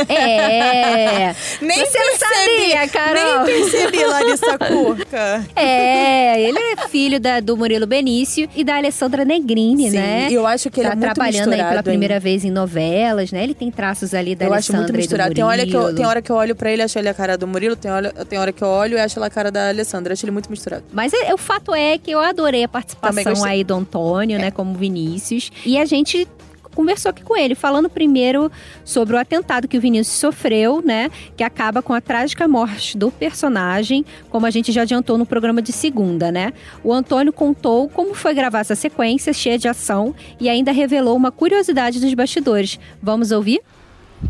É. 0.09 1.35
Nem 1.61 1.79
Você 1.87 1.99
percebi, 1.99 2.61
sabia, 2.71 2.89
Carol? 2.89 3.45
Nem 3.45 3.61
percebi, 3.71 4.05
Larissa 4.05 4.59
Curca. 4.59 5.45
É, 5.57 6.41
ele 6.43 6.59
é 6.59 6.89
filho 6.89 7.21
da- 7.21 7.41
do 7.41 7.57
Murilo 7.57 7.87
Benício 7.87 8.49
e 8.55 8.65
da 8.65 8.77
Alessandra 8.77 9.25
Negrini, 9.25 9.91
Sim, 9.91 9.97
né? 9.97 10.29
eu 10.31 10.47
acho 10.47 10.71
que 10.71 10.81
ele 10.81 10.89
tá 10.89 10.93
é 10.93 10.97
muito 10.97 11.15
trabalhando 11.15 11.53
aí 11.53 11.59
pela 11.63 11.77
hein? 11.77 11.83
primeira 11.83 12.21
vez 12.21 12.45
em 12.45 12.51
novelas, 12.51 13.31
né? 13.33 13.43
Ele 13.43 13.55
tem 13.55 13.71
traços 13.71 14.13
ali 14.15 14.35
da 14.35 14.47
Eu 14.47 14.53
acho 14.53 14.73
Alessandra 14.73 14.83
muito 14.93 14.97
misturado. 14.97 15.31
do 15.31 15.35
Tem 15.35 15.45
hora, 15.45 15.67
que 15.67 15.75
eu, 15.75 15.95
tem 15.95 16.05
hora 16.07 16.21
que 16.23 16.31
eu 16.31 16.37
olho 16.37 16.55
pra 16.57 16.71
ele 16.71 16.83
e 16.83 16.85
acho 16.85 16.99
ele 16.99 17.09
a 17.09 17.15
cara 17.15 17.37
do 17.39 17.47
Murilo, 17.47 17.77
tem 17.77 17.91
hora, 17.91 18.11
tem 18.25 18.39
hora 18.39 18.53
que 18.53 18.63
eu 18.63 18.69
olho 18.69 18.97
e 18.97 19.01
acho 19.01 19.19
ele 19.19 19.27
a 19.27 19.31
cara 19.31 19.51
da 19.51 19.69
Alessandra. 19.69 20.13
Acho 20.13 20.25
ele 20.25 20.33
muito 20.33 20.51
misturado. 20.51 20.85
Mas 20.93 21.13
é- 21.13 21.33
o 21.33 21.39
fato 21.39 21.75
é 21.75 21.97
que 21.99 22.11
eu 22.11 22.21
adorei 22.21 22.65
a 22.65 22.69
participação 22.69 23.45
aí 23.45 23.63
do 23.65 23.75
Antônio, 23.75 24.39
né, 24.39 24.51
como 24.51 24.75
Vinícius. 24.75 25.51
E 25.65 25.79
a 25.79 25.85
gente 25.85 26.27
conversou 26.75 27.11
aqui 27.11 27.23
com 27.23 27.37
ele, 27.37 27.55
falando 27.55 27.89
primeiro 27.89 28.51
sobre 28.85 29.15
o 29.15 29.19
atentado 29.19 29.69
que 29.69 29.79
o 29.79 29.81
Vinícius 29.81 30.19
sofreu, 30.19 30.83
né, 30.85 31.11
que 31.37 31.45
acaba 31.45 31.81
com 31.81 31.93
a 31.93 32.01
trágica 32.01 32.47
morte 32.47 32.99
do 32.99 33.11
personagem, 33.11 34.05
como 34.31 34.47
a 34.47 34.51
gente 34.51 34.73
já 34.73 34.83
adiantou 34.83 35.17
no 35.17 35.25
programa 35.25 35.63
de 35.63 35.73
segunda, 35.73 36.31
né? 36.31 36.53
O 36.83 36.93
Antônio 36.93 37.33
contou 37.33 37.89
como 37.89 38.15
foi 38.15 38.35
gravar 38.35 38.61
essa 38.61 38.75
sequência 38.75 39.33
cheia 39.33 39.59
de 39.59 39.69
ação 39.69 40.15
e 40.41 40.49
ainda 40.49 40.73
revelou 40.73 41.17
uma 41.17 41.31
curiosidade 41.31 42.01
dos 42.01 42.13
bastidores. 42.15 42.79
Vamos 43.03 43.31
ouvir? 43.31 43.61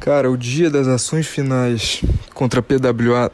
Cara, 0.01 0.31
o 0.31 0.37
dia 0.37 0.71
das 0.71 0.89
ações 0.89 1.27
finais 1.27 2.03
contra 2.35 2.61
a 2.61 2.63
PWA, 2.63 3.31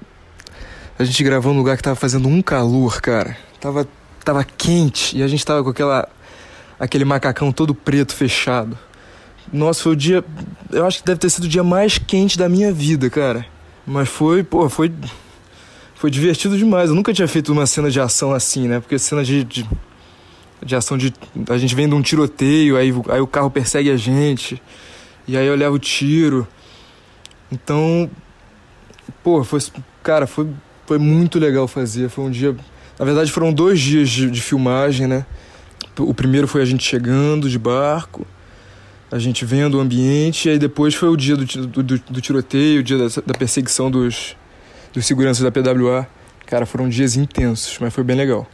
a 0.99 1.05
gente 1.05 1.23
gravou 1.25 1.53
num 1.53 1.59
lugar 1.59 1.77
que 1.77 1.83
tava 1.83 1.97
fazendo 1.97 2.29
um 2.29 2.43
calor, 2.43 3.01
cara. 3.01 3.37
Tava, 3.59 3.89
tava 4.25 4.45
quente 4.45 5.17
e 5.17 5.23
a 5.23 5.29
gente 5.29 5.45
tava 5.45 5.65
com 5.65 5.71
aquela, 5.71 6.09
aquele 6.79 7.05
macacão 7.05 7.53
todo 7.53 7.75
preto 7.75 8.15
fechado. 8.15 8.79
Nossa, 9.53 9.83
foi 9.83 9.93
o 9.93 9.97
dia. 9.97 10.25
Eu 10.71 10.87
acho 10.87 10.99
que 10.99 11.05
deve 11.05 11.19
ter 11.19 11.31
sido 11.31 11.45
o 11.45 11.49
dia 11.49 11.65
mais 11.65 11.99
quente 11.99 12.39
da 12.39 12.49
minha 12.49 12.73
vida, 12.73 13.11
cara. 13.11 13.45
Mas 13.87 14.09
foi, 14.09 14.43
pô, 14.43 14.69
foi. 14.69 14.93
Foi 15.95 16.11
divertido 16.11 16.57
demais. 16.57 16.89
Eu 16.89 16.97
nunca 16.97 17.13
tinha 17.13 17.29
feito 17.29 17.53
uma 17.53 17.67
cena 17.67 17.91
de 17.91 18.01
ação 18.01 18.33
assim, 18.33 18.69
né? 18.69 18.81
Porque 18.81 18.99
cena 18.99 19.25
de. 19.25 19.45
de, 19.45 19.69
de 20.65 20.77
ação 20.77 20.97
de. 20.97 21.13
A 21.49 21.59
gente 21.59 21.75
vem 21.75 21.89
de 21.89 21.95
um 21.95 22.03
tiroteio, 22.03 22.77
aí, 22.77 22.93
aí 23.09 23.21
o 23.21 23.27
carro 23.27 23.51
persegue 23.51 23.91
a 23.91 23.97
gente. 23.97 24.63
E 25.27 25.37
aí 25.37 25.47
eu 25.47 25.57
levo 25.57 25.77
o 25.77 25.79
tiro. 25.79 26.47
Então. 27.51 28.09
Pô, 29.23 29.43
foi. 29.43 29.61
Cara, 30.03 30.27
foi, 30.27 30.49
foi 30.87 30.99
muito 30.99 31.39
legal 31.39 31.67
fazer. 31.67 32.09
Foi 32.09 32.25
um 32.25 32.31
dia. 32.31 32.57
Na 32.99 33.05
verdade, 33.05 33.33
foram 33.33 33.53
dois 33.53 33.81
dias 33.81 34.09
de, 34.09 34.31
de 34.31 34.41
filmagem, 34.41 35.07
né? 35.07 35.27
O 35.99 36.15
primeiro 36.15 36.47
foi 36.47 36.63
a 36.63 36.65
gente 36.65 36.85
chegando 36.85 37.49
de 37.49 37.59
barco, 37.59 38.27
a 39.11 39.19
gente 39.19 39.45
vendo 39.45 39.77
o 39.79 39.81
ambiente, 39.81 40.49
e 40.49 40.53
aí 40.53 40.59
depois 40.59 40.95
foi 40.95 41.09
o 41.09 41.17
dia 41.17 41.37
do, 41.37 41.45
do, 41.45 41.83
do, 41.99 42.21
tiroteio, 42.21 42.81
o 42.81 42.83
dia 42.83 42.97
da, 42.99 43.07
da 43.27 43.35
perseguição 43.35 43.91
dos, 43.91 44.37
dos 44.93 45.05
seguranças 45.07 45.43
da 45.43 45.51
PWA. 45.51 46.07
Cara, 46.47 46.65
foram 46.67 46.89
dias 46.89 47.17
intensos, 47.17 47.77
mas 47.81 47.93
foi 47.93 48.03
bem 48.05 48.17
legal. 48.17 48.47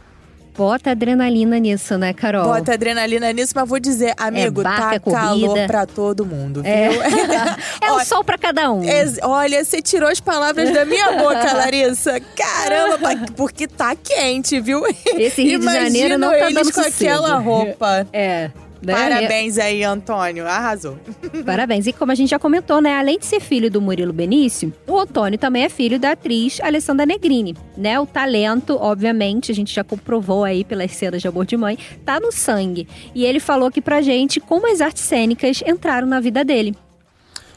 Bota 0.55 0.89
adrenalina 0.89 1.59
nisso, 1.59 1.99
né, 1.99 2.13
Carol? 2.13 2.45
Bota 2.45 2.73
adrenalina 2.73 3.31
nisso, 3.31 3.53
mas 3.55 3.69
vou 3.69 3.79
dizer, 3.79 4.15
amigo, 4.17 4.63
barco, 4.63 4.81
tá 4.81 4.95
é 4.95 4.99
corrida. 4.99 5.47
calor 5.53 5.67
pra 5.67 5.85
todo 5.85 6.25
mundo, 6.25 6.63
viu? 6.63 6.71
É, 6.71 6.87
é 7.85 7.91
um 7.91 7.95
Olha, 7.95 8.05
sol 8.05 8.23
pra 8.23 8.39
cada 8.39 8.71
um. 8.71 8.83
ex- 8.83 9.19
Olha, 9.21 9.63
você 9.63 9.83
tirou 9.83 10.09
as 10.09 10.19
palavras 10.19 10.73
da 10.73 10.83
minha 10.83 11.11
boca, 11.11 11.53
Larissa. 11.53 12.19
Caramba, 12.35 12.97
pa- 12.97 13.25
porque 13.35 13.67
tá 13.67 13.95
quente, 13.95 14.59
viu? 14.59 14.81
Esse 15.15 15.43
Rio 15.43 15.59
de 15.59 15.65
Janeiro 15.65 16.17
não 16.17 16.31
tá 16.31 16.39
eles 16.49 16.53
dando 16.55 16.73
com 16.73 16.81
aquela 16.81 17.27
sossego. 17.27 17.41
roupa. 17.43 18.07
É. 18.11 18.49
né? 18.81 18.93
Parabéns 18.93 19.57
aí, 19.57 19.83
Antônio. 19.83 20.47
Arrasou. 20.47 20.97
Parabéns. 21.45 21.87
E 21.87 21.93
como 21.93 22.11
a 22.11 22.15
gente 22.15 22.29
já 22.29 22.39
comentou, 22.39 22.81
né? 22.81 22.95
Além 22.95 23.19
de 23.19 23.25
ser 23.25 23.39
filho 23.39 23.69
do 23.69 23.81
Murilo 23.81 24.13
Benício, 24.13 24.73
o 24.87 24.99
Antônio 24.99 25.37
também 25.37 25.63
é 25.63 25.69
filho 25.69 25.99
da 25.99 26.11
atriz 26.11 26.59
Alessandra 26.61 27.05
Negrini, 27.05 27.55
né? 27.75 27.99
O 27.99 28.05
talento, 28.05 28.77
obviamente, 28.79 29.51
a 29.51 29.55
gente 29.55 29.73
já 29.73 29.83
comprovou 29.83 30.43
aí 30.43 30.63
pelas 30.63 30.91
cenas 30.91 31.21
de 31.21 31.27
amor 31.27 31.45
de 31.45 31.57
mãe, 31.57 31.77
tá 32.05 32.19
no 32.19 32.31
sangue. 32.31 32.87
E 33.13 33.25
ele 33.25 33.39
falou 33.39 33.67
aqui 33.67 33.81
pra 33.81 34.01
gente 34.01 34.39
como 34.39 34.71
as 34.71 34.81
artes 34.81 35.03
cênicas 35.03 35.63
entraram 35.65 36.07
na 36.07 36.19
vida 36.19 36.43
dele. 36.43 36.75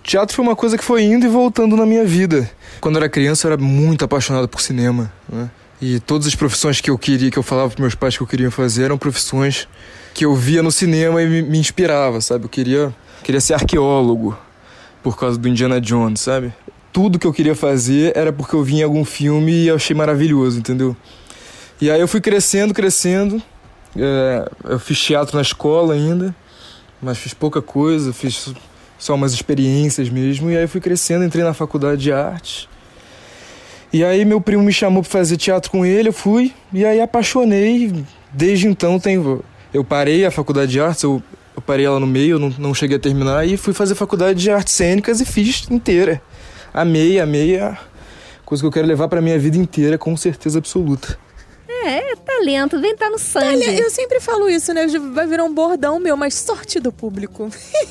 Teatro 0.02 0.34
foi 0.34 0.44
uma 0.44 0.56
coisa 0.56 0.78
que 0.78 0.84
foi 0.84 1.02
indo 1.02 1.26
e 1.26 1.28
voltando 1.28 1.76
na 1.76 1.84
minha 1.84 2.04
vida. 2.04 2.50
Quando 2.80 2.96
eu 2.96 3.02
era 3.02 3.08
criança, 3.08 3.46
eu 3.46 3.52
era 3.52 3.62
muito 3.62 4.04
apaixonado 4.04 4.48
por 4.48 4.60
cinema, 4.60 5.12
né? 5.28 5.50
E 5.80 5.98
todas 6.00 6.26
as 6.26 6.34
profissões 6.34 6.80
que 6.80 6.90
eu 6.90 6.98
queria, 6.98 7.30
que 7.30 7.38
eu 7.38 7.42
falava 7.42 7.68
pros 7.68 7.80
meus 7.80 7.94
pais 7.94 8.16
que 8.16 8.22
eu 8.22 8.26
queria 8.26 8.50
fazer, 8.50 8.84
eram 8.84 8.98
profissões 8.98 9.66
que 10.14 10.24
eu 10.24 10.34
via 10.34 10.62
no 10.62 10.70
cinema 10.70 11.22
e 11.22 11.26
me, 11.26 11.42
me 11.42 11.58
inspirava, 11.58 12.20
sabe? 12.20 12.44
Eu 12.44 12.48
queria, 12.48 12.94
queria 13.22 13.40
ser 13.40 13.54
arqueólogo 13.54 14.36
por 15.02 15.16
causa 15.16 15.38
do 15.38 15.48
Indiana 15.48 15.80
Jones, 15.80 16.20
sabe? 16.20 16.52
Tudo 16.92 17.18
que 17.18 17.26
eu 17.26 17.32
queria 17.32 17.54
fazer 17.54 18.16
era 18.16 18.32
porque 18.32 18.54
eu 18.54 18.62
vi 18.62 18.76
em 18.76 18.82
algum 18.82 19.04
filme 19.04 19.52
e 19.52 19.68
eu 19.68 19.76
achei 19.76 19.94
maravilhoso, 19.94 20.58
entendeu? 20.58 20.96
E 21.80 21.90
aí 21.90 22.00
eu 22.00 22.08
fui 22.08 22.20
crescendo, 22.20 22.74
crescendo. 22.74 23.42
É, 23.96 24.50
eu 24.64 24.78
fiz 24.78 25.00
teatro 25.00 25.36
na 25.36 25.42
escola 25.42 25.94
ainda, 25.94 26.34
mas 27.00 27.18
fiz 27.18 27.32
pouca 27.32 27.62
coisa, 27.62 28.12
fiz 28.12 28.52
só 28.98 29.14
umas 29.14 29.32
experiências 29.32 30.08
mesmo. 30.10 30.50
E 30.50 30.56
aí 30.56 30.64
eu 30.64 30.68
fui 30.68 30.80
crescendo, 30.80 31.24
entrei 31.24 31.42
na 31.42 31.54
faculdade 31.54 32.02
de 32.02 32.12
arte. 32.12 32.68
E 33.92 34.04
aí 34.04 34.24
meu 34.24 34.40
primo 34.40 34.62
me 34.62 34.72
chamou 34.72 35.02
para 35.02 35.10
fazer 35.10 35.36
teatro 35.36 35.70
com 35.70 35.84
ele, 35.84 36.10
eu 36.10 36.12
fui 36.12 36.52
e 36.72 36.84
aí 36.84 37.00
apaixonei. 37.00 38.04
Desde 38.32 38.68
então 38.68 39.00
tenho, 39.00 39.42
eu 39.72 39.84
parei 39.84 40.24
a 40.24 40.30
faculdade 40.30 40.72
de 40.72 40.80
artes, 40.80 41.02
eu, 41.02 41.22
eu 41.54 41.62
parei 41.62 41.86
ela 41.86 42.00
no 42.00 42.06
meio, 42.06 42.38
não, 42.38 42.52
não 42.58 42.74
cheguei 42.74 42.96
a 42.96 43.00
terminar 43.00 43.46
e 43.46 43.56
fui 43.56 43.72
fazer 43.72 43.94
faculdade 43.94 44.40
de 44.40 44.50
artes 44.50 44.74
cênicas 44.74 45.20
e 45.20 45.24
fiz 45.24 45.68
inteira. 45.70 46.20
Amei, 46.72 47.18
amei 47.18 47.58
a 47.58 47.78
coisa 48.44 48.62
que 48.62 48.66
eu 48.66 48.72
quero 48.72 48.86
levar 48.86 49.08
para 49.08 49.20
minha 49.20 49.38
vida 49.38 49.56
inteira, 49.56 49.96
com 49.96 50.16
certeza 50.16 50.58
absoluta. 50.58 51.18
É, 51.84 52.12
é 52.12 52.16
talento, 52.16 52.80
vem 52.80 52.94
tá 52.96 53.08
no 53.10 53.18
sangue. 53.18 53.46
Olha, 53.66 53.80
eu 53.80 53.90
sempre 53.90 54.20
falo 54.20 54.48
isso, 54.48 54.72
né? 54.74 54.86
Vai 55.12 55.26
virar 55.26 55.44
um 55.44 55.52
bordão 55.52 55.98
meu, 55.98 56.16
mas 56.16 56.34
sorte 56.34 56.78
do 56.80 56.92
público. 56.92 57.48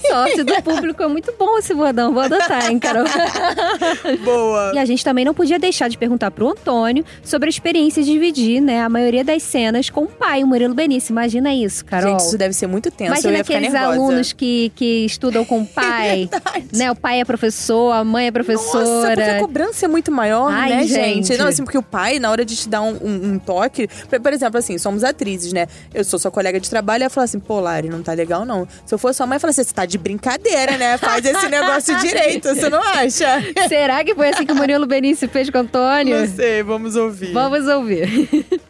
Sorte 0.08 0.43
do 0.43 0.53
público 0.62 1.01
é 1.03 1.08
muito 1.08 1.34
bom 1.38 1.58
esse 1.58 1.74
bordão, 1.74 2.13
vou 2.13 2.22
adotar, 2.24 2.69
hein, 2.69 2.79
Carol? 2.79 3.05
Boa. 4.24 4.72
E 4.75 4.77
a 4.79 4.86
gente 4.86 5.03
também 5.03 5.25
não 5.25 5.34
podia 5.34 5.60
deixar 5.60 5.88
de 5.88 5.98
perguntar 5.98 6.31
pro 6.31 6.50
Antônio 6.50 7.03
sobre 7.24 7.48
a 7.48 7.50
experiência 7.50 8.03
de 8.03 8.12
dividir, 8.12 8.62
né, 8.62 8.81
a 8.81 8.89
maioria 8.89 9.24
das 9.24 9.43
cenas 9.43 9.89
com 9.89 10.03
o 10.03 10.08
pai, 10.08 10.43
o 10.43 10.48
Murilo 10.48 10.74
Benício. 10.74 11.12
Imagina 11.12 11.53
isso, 11.53 11.84
Carol. 11.86 12.12
Gente, 12.12 12.19
isso 12.27 12.38
deve 12.38 12.53
ser 12.53 12.67
muito 12.67 12.91
tenso. 12.91 13.12
Imagina 13.12 13.39
aqueles 13.39 13.74
alunos 13.75 14.34
que, 14.34 14.72
que 14.75 15.05
estudam 15.05 15.43
com 15.46 15.62
o 15.62 15.65
pai, 15.67 16.29
né? 16.74 16.91
O 16.91 16.96
pai 16.96 17.22
é 17.22 17.25
professor, 17.25 17.91
a 17.91 18.03
mãe 18.03 18.27
é 18.27 18.31
Nossa, 18.31 18.43
porque 18.43 18.58
professora. 18.72 19.38
a 19.38 19.39
cobrança 19.39 19.86
é 19.86 19.88
muito 19.88 20.12
maior, 20.12 20.51
Ai, 20.51 20.69
né, 20.69 20.84
gente. 20.88 21.27
gente? 21.27 21.38
Não, 21.38 21.48
assim, 21.48 21.63
porque 21.63 21.77
o 21.77 21.84
pai, 21.84 22.19
na 22.19 22.29
hora 22.31 22.43
de 22.46 22.55
te 22.55 22.67
dar 22.69 22.81
um, 22.81 22.91
um- 23.01 23.34
um 23.34 23.39
toque... 23.39 23.78
Por, 23.88 24.19
por 24.19 24.33
exemplo, 24.33 24.57
assim, 24.57 24.77
somos 24.77 25.03
atrizes, 25.03 25.53
né? 25.53 25.67
Eu 25.93 26.03
sou 26.03 26.19
sua 26.19 26.31
colega 26.31 26.59
de 26.59 26.69
trabalho 26.69 27.01
e 27.01 27.03
ela 27.03 27.09
fala 27.09 27.25
assim, 27.25 27.39
pô, 27.39 27.59
Lari, 27.59 27.89
não 27.89 28.01
tá 28.01 28.13
legal, 28.13 28.45
não. 28.45 28.67
Se 28.86 28.93
eu 28.93 28.98
fosse 28.98 29.17
sua 29.17 29.27
mãe, 29.27 29.36
eu 29.36 29.39
falo 29.39 29.51
assim, 29.51 29.63
você 29.63 29.74
tá 29.74 29.86
de 29.86 29.98
brincadeira, 29.98 30.77
né? 30.77 30.98
Faz 30.98 31.25
esse 31.25 31.48
negócio 31.50 31.98
direito, 32.00 32.48
você 32.53 32.69
não 32.69 32.81
acha? 32.81 33.43
Será 33.67 34.03
que 34.03 34.15
foi 34.15 34.29
assim 34.29 34.45
que 34.45 34.51
o 34.51 34.55
Murilo 34.55 34.86
Benício 34.86 35.29
fez 35.29 35.50
com 35.50 35.57
o 35.57 35.62
Antônio? 35.62 36.19
Não 36.19 36.27
sei, 36.27 36.63
vamos 36.63 36.95
ouvir. 36.95 37.33
Vamos 37.33 37.67
ouvir. 37.67 38.59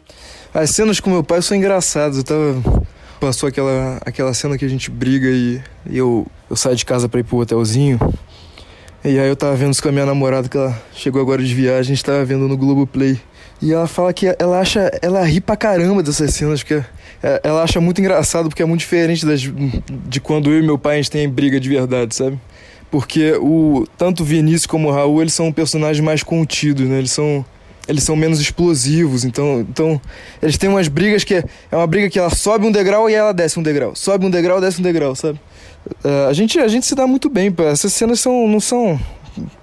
As 0.52 0.70
cenas 0.70 0.98
com 0.98 1.10
meu 1.10 1.22
pai 1.22 1.40
são 1.42 1.56
engraçadas. 1.56 2.18
Eu 2.18 2.24
tava. 2.24 2.82
Passou 3.20 3.48
aquela, 3.48 4.00
aquela 4.04 4.32
cena 4.32 4.56
que 4.56 4.64
a 4.64 4.68
gente 4.68 4.90
briga 4.90 5.28
e, 5.28 5.60
e 5.86 5.98
eu, 5.98 6.26
eu 6.48 6.56
saio 6.56 6.74
de 6.74 6.86
casa 6.86 7.06
pra 7.06 7.20
ir 7.20 7.22
pro 7.22 7.36
hotelzinho. 7.36 8.00
E 9.04 9.18
aí 9.18 9.28
eu 9.28 9.36
tava 9.36 9.54
vendo 9.56 9.72
isso 9.72 9.82
com 9.82 9.90
a 9.90 9.92
minha 9.92 10.06
namorada, 10.06 10.48
que 10.48 10.56
ela 10.56 10.78
chegou 10.94 11.20
agora 11.20 11.42
de 11.42 11.54
viagem, 11.54 11.80
a 11.80 11.94
gente 11.94 12.04
tava 12.04 12.24
vendo 12.24 12.48
no 12.48 12.56
Globoplay. 12.56 13.20
E 13.62 13.72
ela 13.72 13.86
fala 13.86 14.12
que 14.12 14.34
ela 14.38 14.58
acha. 14.58 14.90
Ela 15.02 15.22
ri 15.24 15.40
pra 15.40 15.56
caramba 15.56 16.02
dessas 16.02 16.32
cenas, 16.32 16.62
porque 16.62 16.82
é- 17.22 17.40
ela 17.44 17.62
acha 17.62 17.80
muito 17.80 18.00
engraçado, 18.00 18.48
porque 18.48 18.62
é 18.62 18.66
muito 18.66 18.80
diferente 18.80 19.26
das, 19.26 19.40
de 19.42 20.20
quando 20.20 20.50
eu 20.50 20.58
e 20.58 20.62
meu 20.62 20.78
pai 20.78 20.94
a 20.94 20.96
gente 20.96 21.10
tem 21.10 21.28
briga 21.28 21.60
de 21.60 21.68
verdade, 21.68 22.14
sabe? 22.14 22.38
Porque 22.90 23.32
o, 23.40 23.86
tanto 23.96 24.22
o 24.22 24.26
Vinícius 24.26 24.66
como 24.66 24.88
o 24.88 24.92
Raul, 24.92 25.20
eles 25.20 25.34
são 25.34 25.52
personagens 25.52 26.04
mais 26.04 26.22
contidos, 26.22 26.88
né? 26.88 26.98
Eles 26.98 27.12
são, 27.12 27.44
eles 27.86 28.02
são 28.02 28.16
menos 28.16 28.40
explosivos, 28.40 29.24
então, 29.24 29.60
então 29.60 30.00
eles 30.42 30.56
têm 30.58 30.68
umas 30.68 30.88
brigas 30.88 31.22
que 31.22 31.34
é, 31.34 31.44
é 31.70 31.76
uma 31.76 31.86
briga 31.86 32.08
que 32.10 32.18
ela 32.18 32.30
sobe 32.30 32.66
um 32.66 32.72
degrau 32.72 33.08
e 33.08 33.14
ela 33.14 33.32
desce 33.32 33.60
um 33.60 33.62
degrau. 33.62 33.94
Sobe 33.94 34.26
um 34.26 34.30
degrau, 34.30 34.60
desce 34.60 34.80
um 34.80 34.82
degrau, 34.82 35.14
sabe? 35.14 35.38
É, 36.02 36.26
a, 36.28 36.32
gente, 36.32 36.58
a 36.58 36.66
gente 36.66 36.84
se 36.86 36.94
dá 36.94 37.06
muito 37.06 37.28
bem, 37.28 37.52
pô. 37.52 37.62
essas 37.62 37.92
cenas 37.92 38.18
são, 38.20 38.48
não 38.48 38.58
são... 38.58 38.98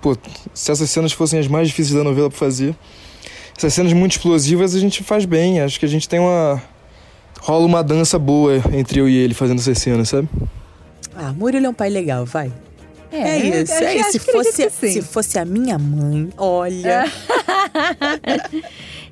Pô, 0.01 0.15
se 0.53 0.71
essas 0.71 0.89
cenas 0.89 1.11
fossem 1.11 1.39
as 1.39 1.47
mais 1.47 1.67
difíceis 1.67 1.95
da 1.95 2.03
novela 2.03 2.29
pra 2.29 2.39
fazer, 2.39 2.73
essas 3.57 3.73
cenas 3.73 3.91
muito 3.93 4.11
explosivas 4.13 4.75
a 4.75 4.79
gente 4.79 5.03
faz 5.03 5.25
bem. 5.25 5.59
Acho 5.61 5.79
que 5.79 5.85
a 5.85 5.89
gente 5.89 6.07
tem 6.07 6.19
uma... 6.19 6.61
Rola 7.41 7.65
uma 7.65 7.83
dança 7.83 8.19
boa 8.19 8.61
entre 8.73 8.99
eu 8.99 9.07
e 9.07 9.15
ele 9.15 9.33
fazendo 9.33 9.59
essas 9.59 9.77
cenas, 9.77 10.09
sabe? 10.09 10.27
Ah, 11.15 11.33
Murilo 11.33 11.65
é 11.65 11.69
um 11.69 11.73
pai 11.73 11.89
legal, 11.89 12.25
vai. 12.25 12.51
É, 13.11 13.37
isso, 13.37 13.73
eu 13.73 13.87
é 13.87 13.95
isso. 13.95 14.11
Se 14.11 14.19
fosse, 14.19 14.69
se 14.69 15.01
fosse 15.01 15.39
a 15.39 15.45
minha 15.45 15.79
mãe, 15.79 16.29
olha. 16.37 17.05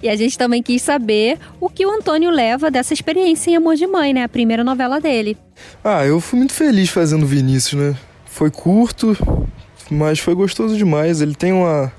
E 0.03 0.09
a 0.09 0.15
gente 0.15 0.37
também 0.37 0.61
quis 0.61 0.81
saber 0.81 1.39
o 1.59 1.69
que 1.69 1.85
o 1.85 1.89
Antônio 1.89 2.29
leva 2.29 2.69
dessa 2.69 2.93
experiência 2.93 3.51
em 3.51 3.55
Amor 3.55 3.75
de 3.75 3.87
Mãe, 3.87 4.13
né? 4.13 4.23
A 4.23 4.29
primeira 4.29 4.63
novela 4.63 4.99
dele. 4.99 5.37
Ah, 5.83 6.05
eu 6.05 6.19
fui 6.19 6.37
muito 6.37 6.53
feliz 6.53 6.89
fazendo 6.89 7.25
Vinícius, 7.25 7.81
né? 7.81 7.95
Foi 8.25 8.51
curto, 8.51 9.17
mas 9.89 10.19
foi 10.19 10.35
gostoso 10.35 10.75
demais. 10.75 11.21
Ele 11.21 11.33
tem 11.33 11.53
uma, 11.53 11.91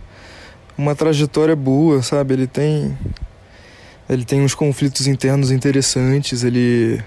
uma 0.77 0.95
trajetória 0.95 1.57
boa, 1.57 2.03
sabe? 2.03 2.35
Ele 2.35 2.47
tem 2.47 2.97
ele 4.09 4.25
tem 4.25 4.41
uns 4.43 4.55
conflitos 4.55 5.07
internos 5.07 5.51
interessantes. 5.51 6.45
Ele 6.45 7.03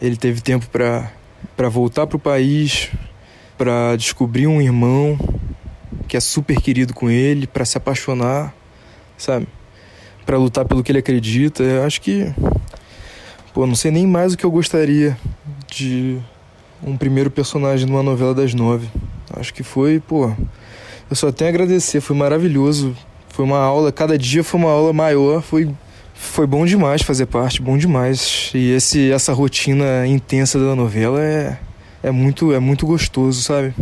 ele 0.00 0.16
teve 0.16 0.40
tempo 0.40 0.66
para 0.68 1.10
para 1.56 1.68
voltar 1.68 2.06
pro 2.06 2.18
país, 2.18 2.90
para 3.56 3.96
descobrir 3.96 4.46
um 4.46 4.60
irmão 4.60 5.18
que 6.08 6.16
é 6.16 6.20
super 6.20 6.60
querido 6.60 6.92
com 6.92 7.10
ele, 7.10 7.46
para 7.46 7.64
se 7.64 7.76
apaixonar, 7.76 8.54
sabe? 9.16 9.46
Para 10.26 10.36
lutar 10.36 10.64
pelo 10.64 10.82
que 10.82 10.90
ele 10.90 10.98
acredita. 10.98 11.62
Eu 11.62 11.84
acho 11.84 12.00
que 12.00 12.32
pô, 13.52 13.66
não 13.66 13.74
sei 13.74 13.90
nem 13.90 14.06
mais 14.06 14.34
o 14.34 14.36
que 14.36 14.44
eu 14.44 14.50
gostaria 14.50 15.16
de 15.68 16.18
um 16.82 16.96
primeiro 16.96 17.30
personagem 17.30 17.86
numa 17.86 18.02
novela 18.02 18.34
das 18.34 18.52
nove. 18.52 18.88
Acho 19.32 19.54
que 19.54 19.62
foi, 19.62 20.00
pô. 20.00 20.32
Eu 21.08 21.16
só 21.16 21.30
tenho 21.30 21.50
a 21.50 21.52
agradecer, 21.52 22.00
foi 22.00 22.16
maravilhoso. 22.16 22.96
Foi 23.34 23.44
uma 23.44 23.58
aula, 23.58 23.90
cada 23.90 24.16
dia 24.16 24.44
foi 24.44 24.60
uma 24.60 24.70
aula 24.70 24.92
maior, 24.92 25.42
foi, 25.42 25.68
foi 26.14 26.46
bom 26.46 26.64
demais 26.64 27.02
fazer 27.02 27.26
parte, 27.26 27.60
bom 27.60 27.76
demais. 27.76 28.52
E 28.54 28.70
esse, 28.70 29.10
essa 29.10 29.32
rotina 29.32 30.06
intensa 30.06 30.56
da 30.56 30.76
novela 30.76 31.20
é, 31.20 31.58
é, 32.00 32.12
muito, 32.12 32.52
é 32.52 32.60
muito 32.60 32.86
gostoso, 32.86 33.42
sabe? 33.42 33.74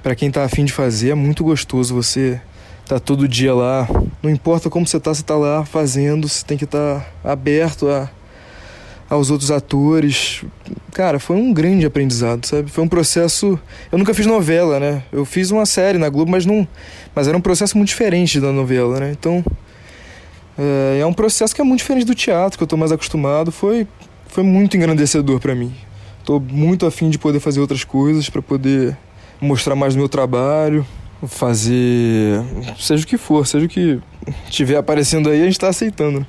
Pra 0.00 0.14
quem 0.14 0.30
tá 0.30 0.44
afim 0.44 0.64
de 0.64 0.72
fazer, 0.72 1.10
é 1.10 1.14
muito 1.16 1.42
gostoso 1.42 1.92
você 1.92 2.40
tá 2.86 3.00
todo 3.00 3.26
dia 3.26 3.52
lá. 3.52 3.88
Não 4.22 4.30
importa 4.30 4.70
como 4.70 4.86
você 4.86 5.00
tá, 5.00 5.12
você 5.12 5.24
tá 5.24 5.34
lá 5.34 5.64
fazendo, 5.64 6.28
você 6.28 6.46
tem 6.46 6.56
que 6.56 6.62
estar 6.62 7.00
tá 7.00 7.32
aberto 7.32 7.88
a 7.88 8.08
aos 9.10 9.30
outros 9.30 9.50
atores. 9.50 10.44
Cara, 10.92 11.18
foi 11.18 11.36
um 11.36 11.52
grande 11.52 11.84
aprendizado, 11.84 12.46
sabe? 12.46 12.70
Foi 12.70 12.84
um 12.84 12.88
processo. 12.88 13.58
Eu 13.90 13.98
nunca 13.98 14.14
fiz 14.14 14.24
novela, 14.24 14.78
né? 14.78 15.02
Eu 15.10 15.24
fiz 15.24 15.50
uma 15.50 15.66
série 15.66 15.98
na 15.98 16.08
Globo, 16.08 16.30
mas 16.30 16.46
não. 16.46 16.66
Mas 17.14 17.26
era 17.26 17.36
um 17.36 17.40
processo 17.40 17.76
muito 17.76 17.88
diferente 17.88 18.40
da 18.40 18.52
novela, 18.52 19.00
né? 19.00 19.10
Então. 19.10 19.44
É, 20.56 21.00
é 21.00 21.06
um 21.06 21.12
processo 21.12 21.54
que 21.54 21.60
é 21.60 21.64
muito 21.64 21.80
diferente 21.80 22.06
do 22.06 22.14
teatro, 22.14 22.56
que 22.56 22.62
eu 22.62 22.68
tô 22.68 22.76
mais 22.76 22.92
acostumado. 22.92 23.50
Foi, 23.50 23.86
foi 24.28 24.44
muito 24.44 24.76
engrandecedor 24.76 25.40
para 25.40 25.54
mim. 25.54 25.74
Tô 26.24 26.38
muito 26.38 26.86
afim 26.86 27.10
de 27.10 27.18
poder 27.18 27.40
fazer 27.40 27.60
outras 27.60 27.82
coisas, 27.82 28.30
para 28.30 28.40
poder 28.42 28.96
mostrar 29.40 29.74
mais 29.74 29.94
do 29.94 29.98
meu 29.98 30.08
trabalho, 30.08 30.86
fazer. 31.26 32.42
Seja 32.78 33.04
o 33.04 33.06
que 33.06 33.16
for, 33.16 33.46
seja 33.46 33.66
o 33.66 33.68
que 33.68 33.98
tiver 34.50 34.76
aparecendo 34.76 35.30
aí, 35.30 35.42
a 35.42 35.46
gente 35.46 35.58
tá 35.58 35.68
aceitando. 35.68 36.20
né? 36.20 36.26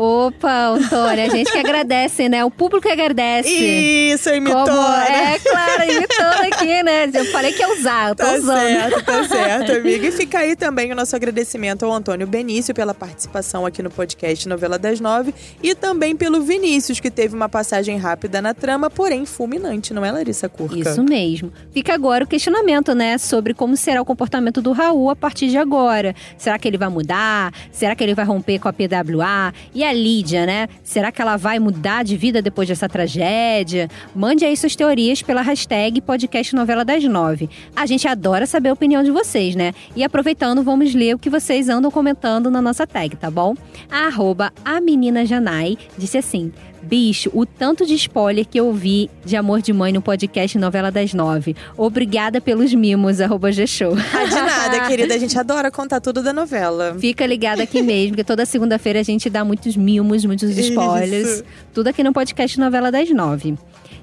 Opa, 0.00 0.68
Antônio, 0.68 1.24
a 1.24 1.28
gente 1.28 1.50
que 1.50 1.58
agradece, 1.58 2.28
né? 2.28 2.44
O 2.44 2.52
público 2.52 2.86
que 2.86 2.92
agradece. 2.92 3.48
Isso, 3.48 4.28
imitou, 4.30 4.64
né? 4.64 5.34
é, 5.34 5.38
claro, 5.40 5.90
imitando 5.90 6.52
aqui 6.52 6.82
né? 6.84 7.10
Eu 7.12 7.24
falei 7.32 7.52
que 7.52 7.60
ia 7.60 7.72
usar, 7.72 8.10
eu 8.10 8.14
tô 8.14 8.22
Tá 8.22 8.34
usando. 8.34 8.58
certo, 8.60 9.04
tá 9.04 9.24
certo, 9.24 9.72
amiga. 9.72 10.06
E 10.06 10.12
fica 10.12 10.38
aí 10.38 10.54
também 10.54 10.92
o 10.92 10.94
nosso 10.94 11.16
agradecimento 11.16 11.84
ao 11.84 11.92
Antônio 11.92 12.28
Benício 12.28 12.72
pela 12.72 12.94
participação 12.94 13.66
aqui 13.66 13.82
no 13.82 13.90
podcast 13.90 14.48
Novela 14.48 14.78
das 14.78 15.00
Nove 15.00 15.34
e 15.60 15.74
também 15.74 16.14
pelo 16.14 16.42
Vinícius, 16.42 17.00
que 17.00 17.10
teve 17.10 17.34
uma 17.34 17.48
passagem 17.48 17.96
rápida 17.98 18.40
na 18.40 18.54
trama, 18.54 18.88
porém 18.88 19.26
fulminante, 19.26 19.92
não 19.92 20.04
é, 20.04 20.12
Larissa 20.12 20.48
Curca? 20.48 20.78
Isso 20.90 21.02
mesmo. 21.02 21.52
Fica 21.72 21.92
agora 21.92 22.22
o 22.22 22.26
questionamento, 22.26 22.94
né, 22.94 23.18
sobre 23.18 23.52
como 23.52 23.76
será 23.76 24.00
o 24.00 24.04
comportamento 24.04 24.62
do 24.62 24.70
Raul 24.70 25.10
a 25.10 25.16
partir 25.16 25.48
de 25.48 25.58
agora. 25.58 26.14
Será 26.36 26.56
que 26.56 26.68
ele 26.68 26.78
vai 26.78 26.88
mudar? 26.88 27.52
Será 27.72 27.96
que 27.96 28.04
ele 28.04 28.14
vai 28.14 28.24
romper 28.24 28.60
com 28.60 28.68
a 28.68 28.72
PWA? 28.72 29.52
E 29.74 29.87
a 29.88 29.92
Lídia, 29.92 30.44
né? 30.44 30.68
Será 30.82 31.10
que 31.10 31.20
ela 31.20 31.36
vai 31.36 31.58
mudar 31.58 32.04
de 32.04 32.16
vida 32.16 32.42
depois 32.42 32.68
dessa 32.68 32.88
tragédia? 32.88 33.88
Mande 34.14 34.44
aí 34.44 34.56
suas 34.56 34.76
teorias 34.76 35.22
pela 35.22 35.40
hashtag 35.40 36.00
podcast 36.00 36.54
novela 36.54 36.84
das 36.84 37.02
nove. 37.04 37.48
A 37.74 37.86
gente 37.86 38.06
adora 38.06 38.46
saber 38.46 38.68
a 38.68 38.72
opinião 38.72 39.02
de 39.02 39.10
vocês, 39.10 39.56
né? 39.56 39.72
E 39.96 40.04
aproveitando, 40.04 40.62
vamos 40.62 40.94
ler 40.94 41.14
o 41.14 41.18
que 41.18 41.30
vocês 41.30 41.68
andam 41.68 41.90
comentando 41.90 42.50
na 42.50 42.60
nossa 42.60 42.86
tag, 42.86 43.16
tá 43.16 43.30
bom? 43.30 43.54
A 43.90 44.06
arroba 44.06 44.52
a 44.64 44.80
menina 44.80 45.24
Janai 45.24 45.76
disse 45.96 46.18
assim... 46.18 46.52
Bicho, 46.82 47.30
o 47.34 47.44
tanto 47.44 47.84
de 47.84 47.94
spoiler 47.94 48.46
que 48.46 48.58
eu 48.58 48.72
vi 48.72 49.10
de 49.24 49.36
Amor 49.36 49.60
de 49.60 49.72
Mãe 49.72 49.92
no 49.92 50.00
podcast 50.00 50.56
Novela 50.58 50.90
das 50.90 51.12
Nove. 51.12 51.54
Obrigada 51.76 52.40
pelos 52.40 52.72
mimos, 52.72 53.20
arroba 53.20 53.52
G-Show. 53.52 53.94
Ah, 54.14 54.24
de 54.24 54.34
nada, 54.34 54.80
querida. 54.88 55.14
A 55.14 55.18
gente 55.18 55.38
adora 55.38 55.70
contar 55.70 56.00
tudo 56.00 56.22
da 56.22 56.32
novela. 56.32 56.96
Fica 56.98 57.26
ligada 57.26 57.62
aqui 57.62 57.82
mesmo, 57.82 58.16
que 58.16 58.24
toda 58.24 58.46
segunda-feira 58.46 59.00
a 59.00 59.02
gente 59.02 59.28
dá 59.28 59.44
muitos 59.44 59.76
mimos, 59.76 60.24
muitos 60.24 60.56
spoilers. 60.56 61.28
Isso. 61.28 61.44
Tudo 61.74 61.88
aqui 61.88 62.02
no 62.02 62.12
podcast 62.12 62.58
Novela 62.58 62.90
das 62.90 63.10
Nove. 63.10 63.56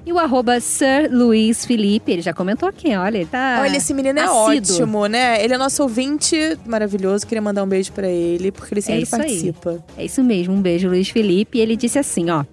E 0.04 0.12
o 0.12 0.20
arroba 0.20 0.60
Sir 0.60 1.10
Luiz 1.10 1.64
Felipe, 1.66 2.12
ele 2.12 2.22
já 2.22 2.32
comentou 2.32 2.68
aqui, 2.68 2.94
olha, 2.94 3.16
ele 3.18 3.26
tá. 3.26 3.58
Olha, 3.60 3.76
esse 3.76 3.92
menino 3.92 4.20
é 4.20 4.22
assíduo. 4.22 4.76
ótimo, 4.76 5.06
né? 5.08 5.42
Ele 5.42 5.54
é 5.54 5.58
nosso 5.58 5.82
ouvinte 5.82 6.36
maravilhoso. 6.64 7.26
Queria 7.26 7.42
mandar 7.42 7.64
um 7.64 7.66
beijo 7.66 7.90
pra 7.90 8.06
ele, 8.06 8.52
porque 8.52 8.72
ele 8.72 8.80
sempre 8.82 9.00
aí. 9.00 9.06
participa. 9.06 9.84
É 9.98 10.04
isso 10.04 10.22
mesmo, 10.22 10.54
um 10.54 10.62
beijo, 10.62 10.86
Luiz 10.88 11.08
Felipe. 11.08 11.58
E 11.58 11.60
ele 11.60 11.74
disse 11.74 11.98
assim, 11.98 12.30
ó. 12.30 12.44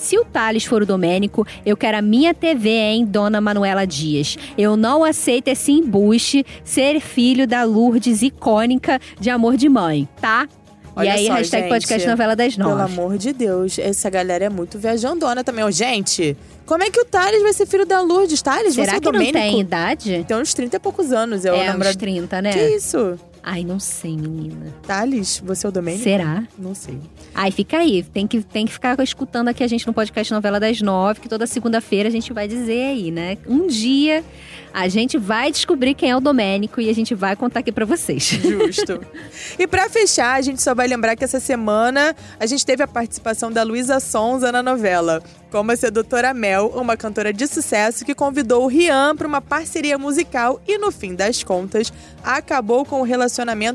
Se 0.00 0.18
o 0.18 0.24
Thales 0.24 0.64
for 0.64 0.82
o 0.82 0.86
Domênico, 0.86 1.46
eu 1.64 1.76
quero 1.76 1.98
a 1.98 2.02
minha 2.02 2.32
TV, 2.32 2.70
hein, 2.70 3.04
dona 3.04 3.38
Manuela 3.38 3.86
Dias. 3.86 4.38
Eu 4.56 4.74
não 4.74 5.04
aceito 5.04 5.48
esse 5.48 5.70
embuste 5.72 6.44
ser 6.64 7.00
filho 7.00 7.46
da 7.46 7.64
Lourdes 7.64 8.22
icônica 8.22 8.98
de 9.20 9.28
amor 9.28 9.58
de 9.58 9.68
mãe, 9.68 10.08
tá? 10.18 10.48
Olha 10.96 11.06
e 11.06 11.10
aí, 11.10 11.26
só, 11.26 11.34
hashtag 11.34 11.62
gente, 11.64 11.70
podcast 11.70 12.08
novela 12.08 12.34
das 12.34 12.56
Pelo 12.56 12.70
nove. 12.70 12.82
amor 12.82 13.18
de 13.18 13.32
Deus, 13.34 13.78
essa 13.78 14.08
galera 14.08 14.46
é 14.46 14.48
muito 14.48 14.78
viajandona 14.78 15.44
também. 15.44 15.64
Ô, 15.64 15.70
gente, 15.70 16.34
como 16.64 16.82
é 16.82 16.90
que 16.90 16.98
o 16.98 17.04
Thales 17.04 17.42
vai 17.42 17.52
ser 17.52 17.66
filho 17.66 17.84
da 17.84 18.00
Lourdes? 18.00 18.40
Thales, 18.40 18.74
você 18.74 18.86
Será 18.86 18.96
é 18.96 19.00
que 19.00 19.04
não 19.04 19.12
Domênico? 19.12 19.38
tem 19.38 19.60
idade? 19.60 20.24
Tem 20.26 20.36
uns 20.36 20.54
30 20.54 20.76
e 20.76 20.80
poucos 20.80 21.12
anos. 21.12 21.44
É, 21.44 21.52
o 21.52 21.54
é, 21.54 21.64
uns 21.64 21.66
namorado... 21.66 21.98
30, 21.98 22.40
né? 22.40 22.52
Que 22.54 22.76
isso? 22.76 23.18
Ai, 23.42 23.64
não 23.64 23.80
sei, 23.80 24.16
menina. 24.16 24.74
Thales, 24.86 25.42
você 25.44 25.66
é 25.66 25.68
o 25.68 25.72
Domênico? 25.72 26.04
Será? 26.04 26.44
Não 26.58 26.74
sei. 26.74 26.98
Ai, 27.34 27.50
fica 27.50 27.78
aí. 27.78 28.02
Tem 28.02 28.26
que, 28.26 28.42
tem 28.42 28.66
que 28.66 28.72
ficar 28.72 28.98
escutando 29.02 29.48
aqui 29.48 29.64
a 29.64 29.66
gente 29.66 29.86
no 29.86 29.94
podcast 29.94 30.32
Novela 30.32 30.60
das 30.60 30.80
Nove, 30.82 31.20
que 31.20 31.28
toda 31.28 31.46
segunda-feira 31.46 32.08
a 32.08 32.12
gente 32.12 32.32
vai 32.32 32.46
dizer 32.46 32.90
aí, 32.90 33.10
né? 33.10 33.38
Um 33.46 33.66
dia 33.66 34.22
a 34.72 34.88
gente 34.88 35.18
vai 35.18 35.50
descobrir 35.50 35.94
quem 35.94 36.10
é 36.10 36.16
o 36.16 36.20
Domênico 36.20 36.80
e 36.80 36.88
a 36.88 36.94
gente 36.94 37.14
vai 37.14 37.34
contar 37.34 37.60
aqui 37.60 37.72
pra 37.72 37.84
vocês. 37.84 38.22
Justo. 38.40 39.00
e 39.58 39.66
pra 39.66 39.88
fechar, 39.88 40.34
a 40.34 40.42
gente 40.42 40.62
só 40.62 40.74
vai 40.74 40.86
lembrar 40.86 41.16
que 41.16 41.24
essa 41.24 41.40
semana 41.40 42.14
a 42.38 42.46
gente 42.46 42.64
teve 42.64 42.82
a 42.82 42.88
participação 42.88 43.50
da 43.50 43.62
Luísa 43.62 43.98
Sonza 44.00 44.52
na 44.52 44.62
novela. 44.62 45.22
Como 45.50 45.72
a 45.72 45.76
sedutora 45.76 46.32
Mel, 46.32 46.68
uma 46.76 46.96
cantora 46.96 47.32
de 47.32 47.44
sucesso 47.48 48.04
que 48.04 48.14
convidou 48.14 48.62
o 48.62 48.68
Rian 48.68 49.16
para 49.16 49.26
uma 49.26 49.40
parceria 49.40 49.98
musical 49.98 50.60
e, 50.66 50.78
no 50.78 50.92
fim 50.92 51.16
das 51.16 51.42
contas, 51.42 51.92
acabou 52.22 52.84
com 52.84 53.00
o 53.00 53.04
relacionamento 53.04 53.29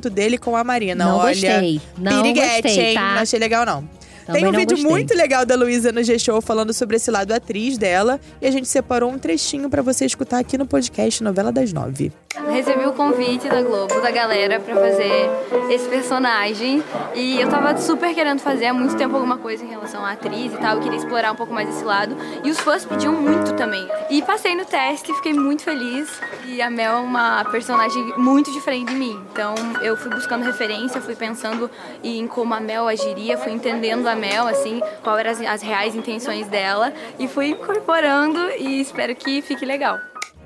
dele 0.09 0.37
com 0.37 0.55
a 0.55 0.63
Marina. 0.63 1.05
Não 1.05 1.17
Olha, 1.17 1.33
gostei. 1.33 1.81
Não 1.97 2.21
piriguete, 2.21 2.61
gostei, 2.63 2.85
hein? 2.85 2.93
tá? 2.95 3.13
Não 3.15 3.21
achei 3.21 3.39
legal, 3.39 3.65
não. 3.65 3.87
Também 4.25 4.41
Tem 4.41 4.49
um 4.49 4.53
vídeo 4.53 4.75
gostei. 4.75 4.91
muito 4.91 5.15
legal 5.15 5.45
da 5.45 5.55
Luísa 5.55 5.91
no 5.91 6.03
G-Show 6.03 6.41
falando 6.41 6.73
sobre 6.73 6.95
esse 6.95 7.11
lado 7.11 7.31
atriz 7.31 7.77
dela. 7.77 8.19
E 8.41 8.47
a 8.47 8.51
gente 8.51 8.67
separou 8.67 9.11
um 9.11 9.19
trechinho 9.19 9.69
pra 9.69 9.81
você 9.81 10.05
escutar 10.05 10.39
aqui 10.39 10.57
no 10.57 10.65
podcast 10.65 11.23
Novela 11.23 11.51
das 11.51 11.71
Nove. 11.71 12.11
Recebi 12.51 12.85
o 12.85 12.93
convite 12.93 13.47
da 13.47 13.61
Globo, 13.61 14.01
da 14.01 14.11
galera, 14.11 14.59
pra 14.59 14.75
fazer 14.75 15.29
esse 15.69 15.87
personagem. 15.87 16.83
E 17.13 17.39
eu 17.39 17.47
tava 17.49 17.77
super 17.77 18.13
querendo 18.13 18.39
fazer 18.39 18.65
há 18.65 18.73
muito 18.73 18.95
tempo 18.97 19.15
alguma 19.15 19.37
coisa 19.37 19.63
em 19.63 19.69
relação 19.69 20.03
à 20.03 20.11
atriz 20.11 20.53
e 20.53 20.57
tal. 20.57 20.77
Eu 20.77 20.81
queria 20.81 20.97
explorar 20.97 21.31
um 21.31 21.35
pouco 21.35 21.53
mais 21.53 21.69
esse 21.69 21.83
lado. 21.83 22.17
E 22.43 22.49
os 22.49 22.59
fãs 22.59 22.83
pediam 22.83 23.13
muito 23.13 23.53
também. 23.53 23.87
E 24.09 24.21
passei 24.21 24.55
no 24.55 24.65
teste, 24.65 25.13
fiquei 25.13 25.33
muito 25.33 25.63
feliz. 25.63 26.09
E 26.47 26.61
a 26.61 26.69
Mel 26.69 26.93
é 26.95 26.99
uma 26.99 27.45
personagem 27.45 28.01
muito 28.17 28.51
diferente 28.51 28.91
de 28.91 28.95
mim. 28.95 29.19
Então 29.31 29.53
eu 29.81 29.95
fui 29.95 30.09
buscando 30.11 30.43
referência, 30.43 30.99
fui 30.99 31.15
pensando 31.15 31.69
em 32.03 32.27
como 32.27 32.53
a 32.53 32.59
Mel 32.59 32.87
agiria, 32.87 33.37
fui 33.37 33.51
entendendo 33.51 34.07
a 34.07 34.14
Mel, 34.15 34.47
assim, 34.47 34.81
quais 35.03 35.19
eram 35.19 35.31
as, 35.31 35.41
as 35.41 35.61
reais 35.61 35.95
intenções 35.95 36.47
dela. 36.47 36.93
E 37.19 37.27
fui 37.27 37.49
incorporando 37.49 38.39
e 38.57 38.81
espero 38.81 39.15
que 39.15 39.41
fique 39.41 39.65
legal. 39.65 39.99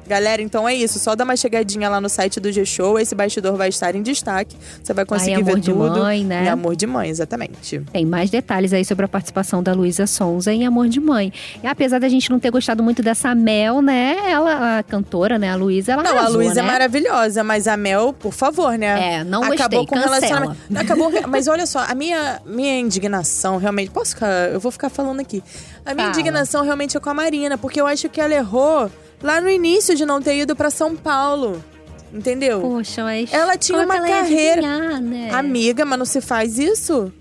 Galera, 0.10 0.42
então 0.42 0.68
é 0.68 0.74
isso. 0.74 0.98
Só 0.98 1.16
dá 1.16 1.24
uma 1.24 1.38
chegadinha 1.38 1.88
lá 1.88 2.02
no 2.02 2.10
site 2.10 2.40
do 2.40 2.52
G-Show. 2.52 2.98
Esse 2.98 3.14
bastidor 3.14 3.56
vai 3.56 3.70
estar 3.70 3.94
em 3.94 4.02
destaque. 4.02 4.58
Você 4.82 4.92
vai 4.92 5.06
conseguir 5.06 5.36
Amor 5.36 5.46
ver 5.46 5.60
de 5.60 5.72
tudo. 5.72 6.00
Mãe, 6.00 6.26
né? 6.26 6.46
Em 6.46 6.50
Amor 6.50 6.76
de 6.76 6.88
Mãe, 6.88 7.10
exatamente. 7.12 7.80
Tem 7.94 8.08
mais 8.08 8.32
detalhes 8.32 8.74
aí 8.74 8.84
sobre 8.84 9.06
a 9.06 9.08
participação 9.08 9.62
da 9.62 9.72
Luísa 9.72 10.08
Sonza 10.08 10.52
em 10.52 10.66
Amor 10.66 10.90
de 10.90 11.00
Mãe. 11.00 11.32
E 11.64 11.68
apesar 11.68 12.00
da 12.00 12.10
gente 12.10 12.28
não 12.32 12.40
ter 12.40 12.50
gostado 12.50 12.82
muito 12.82 13.04
dessa 13.04 13.36
Mel, 13.36 13.84
né? 13.84 14.18
Ela, 14.26 14.80
a 14.80 14.84
cantora, 14.84 15.38
né? 15.38 15.52
A 15.52 15.56
Luísa, 15.56 15.92
ela 15.92 16.02
Não, 16.02 16.10
a 16.12 16.20
arrasou, 16.22 16.38
Luísa 16.38 16.56
né? 16.56 16.62
é 16.62 16.72
maravilhosa, 16.72 17.44
mas 17.44 17.68
a 17.68 17.78
Mel, 17.78 18.12
por 18.12 18.34
favor, 18.34 18.76
né? 18.80 19.18
É, 19.20 19.24
não 19.24 19.44
Acabou 19.44 19.58
gostei, 19.58 19.86
com 19.86 19.96
cancela. 19.96 20.16
relacionamento. 20.16 20.58
Não, 20.68 20.82
Acabou, 20.82 21.12
mas 21.28 21.48
olha 21.48 21.68
só, 21.68 21.86
a 21.88 21.94
minha, 21.94 22.42
minha 22.48 22.80
indignação 22.80 23.58
realmente. 23.58 23.92
Posso 23.92 24.16
ficar. 24.16 24.50
Eu 24.50 24.60
vou 24.60 24.72
ficar 24.72 24.90
falando 24.90 25.20
aqui. 25.20 25.44
A 25.86 25.94
minha 25.94 26.08
Fala. 26.08 26.20
indignação 26.20 26.64
realmente 26.64 26.98
é 26.98 27.00
com 27.00 27.10
a 27.12 27.14
Marina, 27.14 27.60
porque 27.60 27.80
eu 27.80 27.86
acho 27.86 28.10
que 28.10 28.20
ela 28.20 28.34
errou 28.34 28.90
lá 29.22 29.40
no 29.42 29.50
início 29.50 29.96
de 29.96 30.06
não 30.06 30.22
ter 30.22 30.38
ido 30.38 30.56
pra 30.56 30.70
São 30.70 30.96
Paulo. 30.96 31.64
Entendeu? 32.12 32.62
Poxa, 32.62 33.04
mas. 33.04 33.32
Ela 33.32 33.56
tinha 33.58 33.82
é 33.82 33.86
uma 33.86 33.98
ela 33.98 34.08
carreira. 34.08 34.62
adivinhar, 34.62 35.02
né? 35.02 35.30
Amiga, 35.32 35.86
mas 35.86 36.00
não 36.00 36.06
se 36.06 36.22
faz 36.22 36.58
isso? 36.58 37.14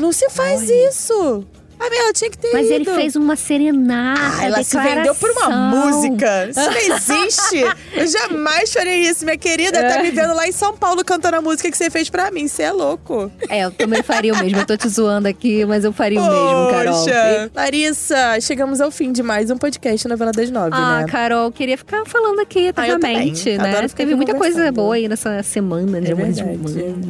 Não 0.00 0.12
se 0.12 0.28
faz 0.30 0.68
isso! 0.68 1.44
Amiga, 1.86 2.02
ela 2.02 2.12
tinha 2.12 2.30
que 2.30 2.38
ter 2.38 2.52
Mas 2.52 2.66
ido. 2.66 2.74
ele 2.74 2.84
fez 2.84 3.16
uma 3.16 3.36
serenata. 3.36 4.20
Ah, 4.40 4.44
ela 4.46 4.62
se 4.62 4.78
vendeu 4.78 5.14
por 5.14 5.30
uma 5.30 5.40
declaração. 5.40 5.92
música. 5.92 6.48
Isso 6.48 6.60
não 6.60 6.96
existe. 6.96 7.76
Eu 7.94 8.06
jamais 8.06 8.72
farei 8.72 9.00
isso, 9.00 9.24
minha 9.24 9.36
querida. 9.36 9.80
Tá 9.82 10.02
me 10.02 10.10
vendo 10.10 10.34
lá 10.34 10.46
em 10.48 10.52
São 10.52 10.76
Paulo 10.76 11.04
cantando 11.04 11.36
a 11.36 11.40
música 11.42 11.70
que 11.70 11.76
você 11.76 11.90
fez 11.90 12.08
pra 12.08 12.30
mim. 12.30 12.46
Você 12.48 12.62
é 12.62 12.72
louco. 12.72 13.30
É, 13.48 13.64
eu 13.64 13.70
também 13.70 14.02
faria 14.02 14.32
o 14.32 14.38
mesmo. 14.38 14.58
Eu 14.58 14.66
tô 14.66 14.76
te 14.76 14.88
zoando 14.88 15.28
aqui, 15.28 15.64
mas 15.66 15.84
eu 15.84 15.92
faria 15.92 16.20
o 16.20 16.24
mesmo, 16.24 16.70
Carol. 16.70 16.94
Poxa. 17.04 17.50
Larissa, 17.54 18.40
chegamos 18.40 18.80
ao 18.80 18.90
fim 18.90 19.12
de 19.12 19.22
mais 19.22 19.50
um 19.50 19.58
podcast 19.58 20.06
Novela 20.08 20.32
das 20.32 20.50
Nove, 20.50 20.70
Ah, 20.72 21.00
né? 21.00 21.06
Carol, 21.06 21.50
queria 21.52 21.76
ficar 21.76 22.04
falando 22.06 22.40
aqui 22.40 22.66
Ah, 22.66 22.68
eternamente, 22.70 23.56
também. 23.56 23.72
né? 23.72 23.88
Teve 23.88 24.14
muita 24.14 24.34
coisa 24.34 24.70
boa 24.72 24.94
aí 24.94 25.08
nessa 25.08 25.42
semana 25.42 26.00
de 26.00 26.10
É 26.10 26.12
Amor 26.12 26.30
de 26.32 26.44
Mãe. 26.44 26.54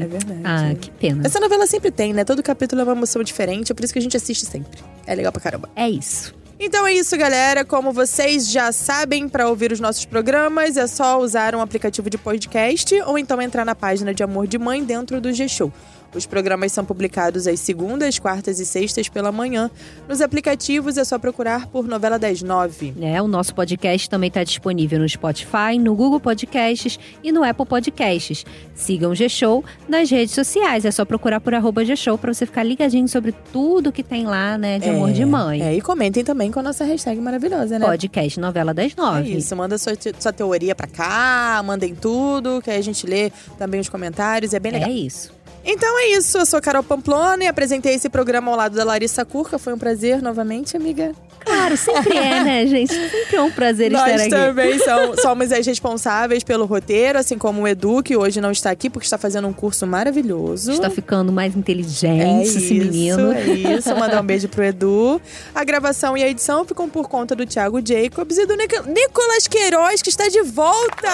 é 0.01 0.07
verdade. 0.07 0.41
Ah, 0.45 0.75
que 0.81 0.91
pena. 0.91 1.23
Essa 1.25 1.39
novela 1.41 1.67
sempre 1.67 1.91
tem, 1.91 2.13
né? 2.13 2.25
Todo 2.25 2.43
capítulo 2.43 2.81
é 2.81 2.85
uma 2.85 2.93
emoção 2.93 3.23
diferente, 3.23 3.71
é 3.71 3.75
por 3.75 3.85
isso 3.85 3.93
que 3.93 3.99
a 3.99 4.03
gente 4.03 4.17
assiste 4.17 4.45
sempre. 4.47 4.62
É 5.07 5.15
legal 5.15 5.33
pra 5.33 5.41
caramba. 5.41 5.69
É 5.75 5.89
isso. 5.89 6.35
Então 6.65 6.87
é 6.87 6.93
isso, 6.93 7.17
galera. 7.17 7.65
Como 7.65 7.93
vocês 7.93 8.49
já 8.49 8.71
sabem, 8.71 9.29
para 9.29 9.49
ouvir 9.49 9.73
os 9.73 9.81
nossos 9.81 10.05
programas 10.05 10.77
é 10.77 10.87
só 10.87 11.19
usar 11.19 11.57
um 11.57 11.61
aplicativo 11.61 12.09
de 12.09 12.17
podcast 12.17 12.95
ou 13.03 13.19
então 13.19 13.43
entrar 13.43 13.65
na 13.65 13.75
página 13.75 14.15
de 14.15 14.23
Amor 14.23 14.47
de 14.47 14.59
Mãe 14.59 14.85
dentro 14.85 15.21
do 15.21 15.33
G-Show. 15.33 15.73
Os 16.15 16.27
programas 16.27 16.73
são 16.73 16.85
publicados 16.85 17.47
às 17.47 17.59
segundas, 17.61 18.19
quartas 18.19 18.61
e 18.61 18.67
sextas 18.67 19.09
pela 19.09 19.33
manhã. 19.33 19.71
Nos 20.09 20.21
aplicativos 20.21 20.99
é 20.99 21.05
só 21.05 21.19
procurar 21.19 21.67
por 21.69 21.89
Novela 21.89 22.19
das 22.19 22.43
Nove. 22.43 22.93
É, 23.01 23.21
o 23.23 23.27
nosso 23.27 23.55
podcast 23.55 24.11
também 24.11 24.29
está 24.29 24.45
disponível 24.45 24.99
no 24.99 25.09
Spotify, 25.09 25.79
no 25.81 25.95
Google 25.95 26.21
Podcasts 26.21 26.99
e 27.23 27.33
no 27.33 27.43
Apple 27.43 27.65
Podcasts. 27.65 28.45
Sigam 28.75 29.13
o 29.13 29.15
G-Show 29.15 29.65
nas 29.89 30.11
redes 30.11 30.35
sociais. 30.35 30.85
É 30.85 30.91
só 30.91 31.05
procurar 31.05 31.41
por 31.41 31.55
arroba 31.55 31.85
G-Show 31.85 32.19
para 32.19 32.35
você 32.35 32.45
ficar 32.45 32.63
ligadinho 32.63 33.09
sobre 33.09 33.33
tudo 33.53 33.91
que 33.91 34.03
tem 34.03 34.27
lá, 34.27 34.59
né, 34.59 34.79
de 34.79 34.91
amor 34.91 35.13
de 35.13 35.25
mãe. 35.25 35.63
É, 35.63 35.75
e 35.75 35.81
comentem 35.81 36.23
também 36.23 36.51
com 36.51 36.61
a 36.61 36.63
nossa 36.63 36.85
hashtag 36.85 37.21
maravilhosa, 37.21 37.79
né? 37.79 37.87
Podcast 37.87 38.39
Novela 38.39 38.75
das 38.75 38.93
É 38.93 39.01
Nove. 39.01 39.37
isso, 39.37 39.57
manda 39.57 39.79
sua, 39.79 39.95
sua 40.19 40.33
teoria 40.33 40.75
pra 40.75 40.87
cá, 40.87 41.63
mandem 41.65 41.95
tudo, 41.95 42.61
que 42.63 42.71
aí 42.71 42.79
a 42.79 42.83
gente 42.83 43.07
lê 43.07 43.31
também 43.57 43.81
os 43.81 43.89
comentários, 43.89 44.53
é 44.53 44.61
bem 44.61 44.73
legal. 44.73 44.91
É 44.91 44.93
isso. 44.93 45.33
Então 45.65 45.99
é 46.01 46.09
isso, 46.11 46.39
eu 46.39 46.47
sou 46.47 46.61
Carol 46.61 46.83
Pamplona 46.83 47.45
e 47.45 47.47
apresentei 47.47 47.95
esse 47.95 48.09
programa 48.09 48.51
ao 48.51 48.57
lado 48.57 48.77
da 48.77 48.85
Larissa 48.85 49.25
Curca. 49.25 49.59
Foi 49.59 49.73
um 49.73 49.79
prazer 49.79 50.21
novamente, 50.21 50.77
amiga. 50.77 51.15
Claro, 51.63 51.77
sempre 51.77 52.17
é, 52.19 52.43
né, 52.43 52.67
gente? 52.67 52.93
Sempre 52.93 53.37
é 53.37 53.41
um 53.41 53.51
prazer 53.51 53.91
Nós 53.91 54.03
estar 54.11 54.21
aqui. 54.23 54.31
também 54.31 54.79
são- 54.81 55.17
somos 55.19 55.53
as 55.53 55.67
responsáveis 55.67 56.43
pelo 56.43 56.65
roteiro, 56.67 57.19
assim 57.19 57.39
como 57.39 57.63
o 57.63 57.69
Edu, 57.69 58.03
que 58.03 58.17
hoje 58.17 58.41
não 58.41 58.51
está 58.51 58.71
aqui 58.71 58.91
porque 58.91 59.05
está 59.07 59.17
fazendo 59.19 59.47
um 59.47 59.53
curso 59.53 59.87
maravilhoso. 59.87 60.73
Está 60.73 60.91
ficando 60.91 61.31
mais 61.33 61.55
É 61.55 61.59
inteligente 61.59 62.43
esse 62.49 62.59
isso, 62.59 62.75
menino. 62.75 63.33
É 63.33 63.45
isso, 63.77 63.89
mandar 63.97 64.21
um 64.21 64.25
beijo 64.27 64.49
pro 64.49 64.65
Edu. 64.65 65.21
A 65.55 65.63
gravação 65.65 66.17
e 66.17 66.23
a 66.25 66.29
edição 66.29 66.65
ficam 66.65 66.89
por 66.89 67.09
conta 67.09 67.35
do 67.37 67.47
Thiago 67.47 67.81
Jacobs 67.85 68.39
e 68.39 68.47
do 68.47 68.55
Nic- 68.57 68.87
Nicolas 68.87 69.47
Queiroz, 69.47 70.03
que 70.03 70.09
está 70.11 70.29
de 70.29 70.43
volta! 70.43 71.09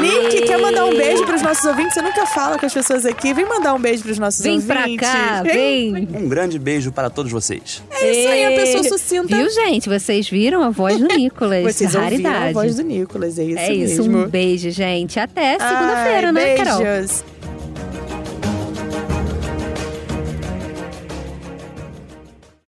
Nick, 0.00 0.46
quer 0.46 0.58
mandar 0.58 0.84
um 0.84 0.96
beijo 0.96 1.24
pros 1.24 1.42
nossos 1.42 1.64
ouvintes? 1.64 1.94
Você 1.94 2.02
nunca 2.02 2.26
fala 2.26 2.58
com 2.58 2.66
as 2.66 2.72
pessoas 2.74 3.04
aqui. 3.06 3.32
Vem 3.34 3.44
mandar 3.46 3.74
um 3.74 3.78
beijo 3.80 4.02
pros 4.02 4.18
nossos 4.18 4.40
Vem 4.42 4.60
pra 4.60 4.80
ouvintes. 4.82 5.08
cá, 5.08 5.42
vem. 5.42 6.08
Um 6.14 6.28
grande 6.28 6.58
beijo 6.58 6.92
para 6.92 7.10
todos 7.10 7.30
vocês. 7.32 7.82
É 7.90 8.10
isso 8.10 8.28
aí, 8.28 8.44
a 8.44 8.50
pessoa 8.50 8.84
sucinta. 9.22 9.36
Viu, 9.36 9.50
gente? 9.50 9.88
Vocês 9.88 10.28
viram 10.28 10.62
a 10.62 10.70
voz 10.70 10.98
do 10.98 11.06
Nicolas. 11.06 11.62
Vocês 11.74 11.94
ouviram 11.94 12.10
Raridade. 12.10 12.50
a 12.50 12.52
voz 12.52 12.76
do 12.76 12.82
Nicolas, 12.82 13.38
é 13.38 13.44
isso 13.44 13.58
é 13.58 13.72
isso, 13.74 14.02
mesmo. 14.02 14.18
um 14.18 14.28
beijo, 14.28 14.70
gente. 14.70 15.18
Até 15.20 15.58
segunda-feira, 15.58 16.32
né, 16.32 16.56
Carol? 16.56 16.82
beijos. 16.82 17.24